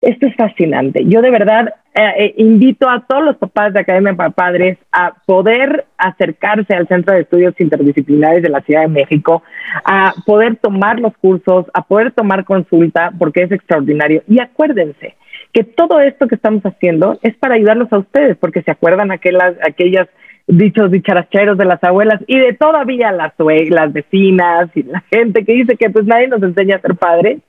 esto 0.00 0.26
es 0.26 0.36
fascinante. 0.36 1.04
Yo 1.06 1.20
de 1.22 1.30
verdad 1.30 1.74
eh, 1.94 2.12
eh, 2.16 2.34
invito 2.36 2.88
a 2.88 3.04
todos 3.06 3.24
los 3.24 3.36
papás 3.36 3.72
de 3.72 3.80
Academia 3.80 4.14
para 4.14 4.30
Padres 4.30 4.78
a 4.92 5.14
poder 5.26 5.86
acercarse 5.96 6.74
al 6.74 6.86
Centro 6.86 7.14
de 7.14 7.22
Estudios 7.22 7.54
Interdisciplinares 7.58 8.42
de 8.42 8.48
la 8.48 8.60
Ciudad 8.60 8.82
de 8.82 8.88
México, 8.88 9.42
a 9.84 10.14
poder 10.24 10.56
tomar 10.56 11.00
los 11.00 11.16
cursos, 11.16 11.66
a 11.74 11.82
poder 11.82 12.12
tomar 12.12 12.44
consulta, 12.44 13.12
porque 13.18 13.42
es 13.42 13.50
extraordinario. 13.50 14.22
Y 14.28 14.40
acuérdense 14.40 15.16
que 15.52 15.64
todo 15.64 16.00
esto 16.00 16.28
que 16.28 16.36
estamos 16.36 16.62
haciendo 16.62 17.18
es 17.22 17.34
para 17.36 17.56
ayudarlos 17.56 17.92
a 17.92 17.98
ustedes, 17.98 18.36
porque 18.36 18.62
se 18.62 18.70
acuerdan 18.70 19.10
aquellas, 19.10 19.56
aquellas 19.66 20.08
dichos 20.46 20.92
dicharacheros 20.92 21.58
de 21.58 21.64
las 21.64 21.82
abuelas 21.82 22.22
y 22.26 22.38
de 22.38 22.54
todavía 22.54 23.10
las, 23.12 23.32
las 23.36 23.92
vecinas 23.92 24.70
y 24.74 24.84
la 24.84 25.02
gente 25.10 25.44
que 25.44 25.52
dice 25.52 25.76
que 25.76 25.90
pues 25.90 26.06
nadie 26.06 26.28
nos 26.28 26.42
enseña 26.42 26.76
a 26.76 26.80
ser 26.80 26.94
padres. 26.94 27.40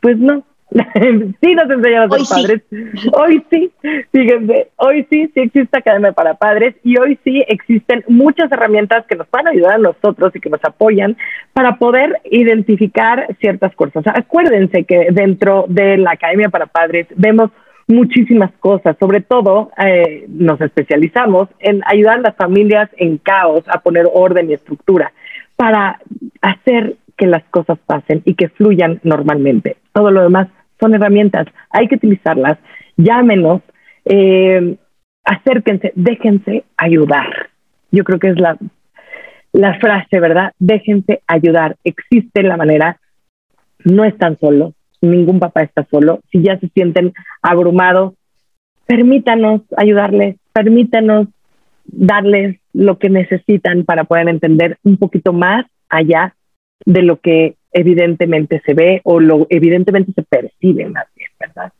Pues 0.00 0.16
no, 0.18 0.44
sí 1.40 1.54
nos 1.54 1.70
enseñan 1.70 2.02
a 2.02 2.16
ser 2.16 2.26
padres. 2.28 2.62
Hoy 3.12 3.42
sí, 3.50 3.72
fíjense, 4.12 4.68
hoy 4.76 5.06
sí, 5.10 5.30
sí 5.32 5.40
existe 5.40 5.78
Academia 5.78 6.12
para 6.12 6.34
Padres 6.34 6.74
y 6.84 6.98
hoy 6.98 7.18
sí 7.24 7.42
existen 7.48 8.04
muchas 8.08 8.52
herramientas 8.52 9.06
que 9.06 9.16
nos 9.16 9.30
van 9.30 9.46
a 9.46 9.50
ayudar 9.50 9.74
a 9.74 9.78
nosotros 9.78 10.34
y 10.36 10.40
que 10.40 10.50
nos 10.50 10.62
apoyan 10.64 11.16
para 11.54 11.76
poder 11.76 12.20
identificar 12.30 13.26
ciertas 13.40 13.74
cosas. 13.74 14.04
acuérdense 14.06 14.84
que 14.84 15.08
dentro 15.10 15.64
de 15.68 15.96
la 15.96 16.12
Academia 16.12 16.50
para 16.50 16.66
Padres 16.66 17.06
vemos 17.16 17.50
muchísimas 17.86 18.52
cosas, 18.60 18.96
sobre 19.00 19.22
todo 19.22 19.70
eh, 19.82 20.26
nos 20.28 20.60
especializamos 20.60 21.48
en 21.60 21.80
ayudar 21.86 22.18
a 22.18 22.22
las 22.22 22.36
familias 22.36 22.90
en 22.98 23.16
caos 23.16 23.64
a 23.68 23.80
poner 23.80 24.06
orden 24.12 24.50
y 24.50 24.52
estructura 24.52 25.12
para 25.56 25.98
hacer 26.42 26.96
que 27.16 27.26
las 27.26 27.42
cosas 27.44 27.78
pasen 27.86 28.22
y 28.26 28.34
que 28.34 28.50
fluyan 28.50 29.00
normalmente. 29.02 29.78
Todo 29.92 30.10
lo 30.10 30.22
demás 30.22 30.48
son 30.80 30.94
herramientas, 30.94 31.46
hay 31.70 31.88
que 31.88 31.96
utilizarlas, 31.96 32.58
llámenos, 32.96 33.62
eh, 34.04 34.76
acérquense, 35.24 35.92
déjense 35.94 36.64
ayudar. 36.76 37.50
Yo 37.90 38.04
creo 38.04 38.18
que 38.18 38.28
es 38.28 38.40
la, 38.40 38.56
la 39.52 39.78
frase, 39.78 40.20
¿verdad? 40.20 40.52
Déjense 40.58 41.22
ayudar. 41.26 41.76
Existe 41.84 42.42
la 42.42 42.56
manera, 42.56 43.00
no 43.84 44.04
están 44.04 44.38
solos, 44.38 44.74
ningún 45.00 45.38
papá 45.38 45.62
está 45.62 45.86
solo. 45.90 46.20
Si 46.30 46.42
ya 46.42 46.58
se 46.58 46.68
sienten 46.68 47.12
abrumados, 47.42 48.14
permítanos 48.86 49.62
ayudarles, 49.76 50.36
permítanos 50.52 51.28
darles 51.84 52.58
lo 52.72 52.98
que 52.98 53.10
necesitan 53.10 53.84
para 53.84 54.04
poder 54.04 54.28
entender 54.28 54.78
un 54.84 54.96
poquito 54.96 55.32
más 55.32 55.66
allá 55.88 56.34
de 56.84 57.02
lo 57.02 57.20
que 57.20 57.56
evidentemente 57.72 58.62
se 58.64 58.74
ve 58.74 59.00
o 59.04 59.20
lo 59.20 59.46
evidentemente 59.50 60.12
se 60.12 60.22
percibe 60.22 60.86
más 60.86 61.06
bien, 61.14 61.30
¿verdad? 61.38 61.72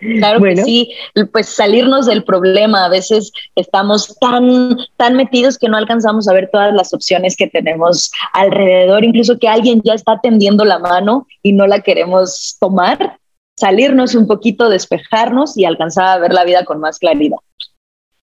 Claro 0.00 0.40
que 0.40 0.56
sí, 0.56 0.92
pues 1.30 1.46
salirnos 1.46 2.06
del 2.06 2.24
problema, 2.24 2.86
a 2.86 2.88
veces 2.88 3.32
estamos 3.54 4.16
tan, 4.18 4.78
tan 4.96 5.14
metidos 5.14 5.58
que 5.58 5.68
no 5.68 5.76
alcanzamos 5.76 6.26
a 6.26 6.32
ver 6.32 6.48
todas 6.50 6.72
las 6.72 6.94
opciones 6.94 7.36
que 7.36 7.48
tenemos 7.48 8.10
alrededor, 8.32 9.04
incluso 9.04 9.38
que 9.38 9.48
alguien 9.48 9.82
ya 9.84 9.92
está 9.92 10.18
tendiendo 10.22 10.64
la 10.64 10.78
mano 10.78 11.26
y 11.42 11.52
no 11.52 11.66
la 11.66 11.80
queremos 11.80 12.56
tomar, 12.58 13.18
salirnos 13.58 14.14
un 14.14 14.26
poquito, 14.26 14.70
despejarnos 14.70 15.56
y 15.58 15.66
alcanzar 15.66 16.06
a 16.06 16.18
ver 16.18 16.32
la 16.32 16.44
vida 16.44 16.64
con 16.64 16.80
más 16.80 16.98
claridad. 16.98 17.36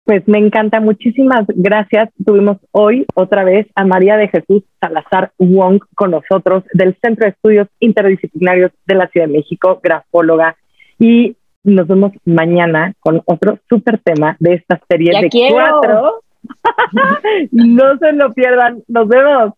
Pues 0.05 0.27
me 0.27 0.39
encanta, 0.39 0.81
muchísimas 0.81 1.45
gracias. 1.49 2.11
Tuvimos 2.25 2.57
hoy 2.73 3.07
otra 3.15 3.45
vez 3.45 3.69
a 3.77 3.85
María 3.85 4.17
de 4.17 4.29
Jesús 4.29 4.65
Salazar 4.81 5.33
Wong 5.39 5.81
con 5.95 6.11
nosotros 6.11 6.65
del 6.73 6.97
Centro 7.01 7.25
de 7.25 7.31
Estudios 7.31 7.69
Interdisciplinarios 7.79 8.73
de 8.87 8.95
la 8.97 9.07
Ciudad 9.09 9.29
de 9.29 9.35
México, 9.35 9.81
grafóloga. 9.81 10.57
Y 10.99 11.37
nos 11.63 11.87
vemos 11.87 12.13
mañana 12.25 12.95
con 12.99 13.23
otro 13.27 13.61
súper 13.69 13.99
tema 13.99 14.37
de 14.41 14.55
esta 14.55 14.81
serie 14.89 15.13
de 15.21 15.29
cuatro. 15.53 16.23
no 17.53 17.97
se 17.99 18.13
lo 18.13 18.33
pierdan. 18.33 18.83
Nos 18.89 19.07
vemos. 19.07 19.53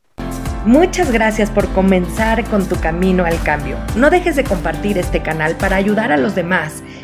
Muchas 0.67 1.13
gracias 1.13 1.51
por 1.51 1.69
comenzar 1.75 2.43
con 2.45 2.67
tu 2.67 2.77
camino 2.77 3.25
al 3.25 3.43
cambio. 3.45 3.77
No 3.97 4.09
dejes 4.09 4.37
de 4.37 4.45
compartir 4.45 4.97
este 4.97 5.23
canal 5.23 5.57
para 5.61 5.77
ayudar 5.77 6.11
a 6.11 6.17
los 6.17 6.35
demás 6.35 6.83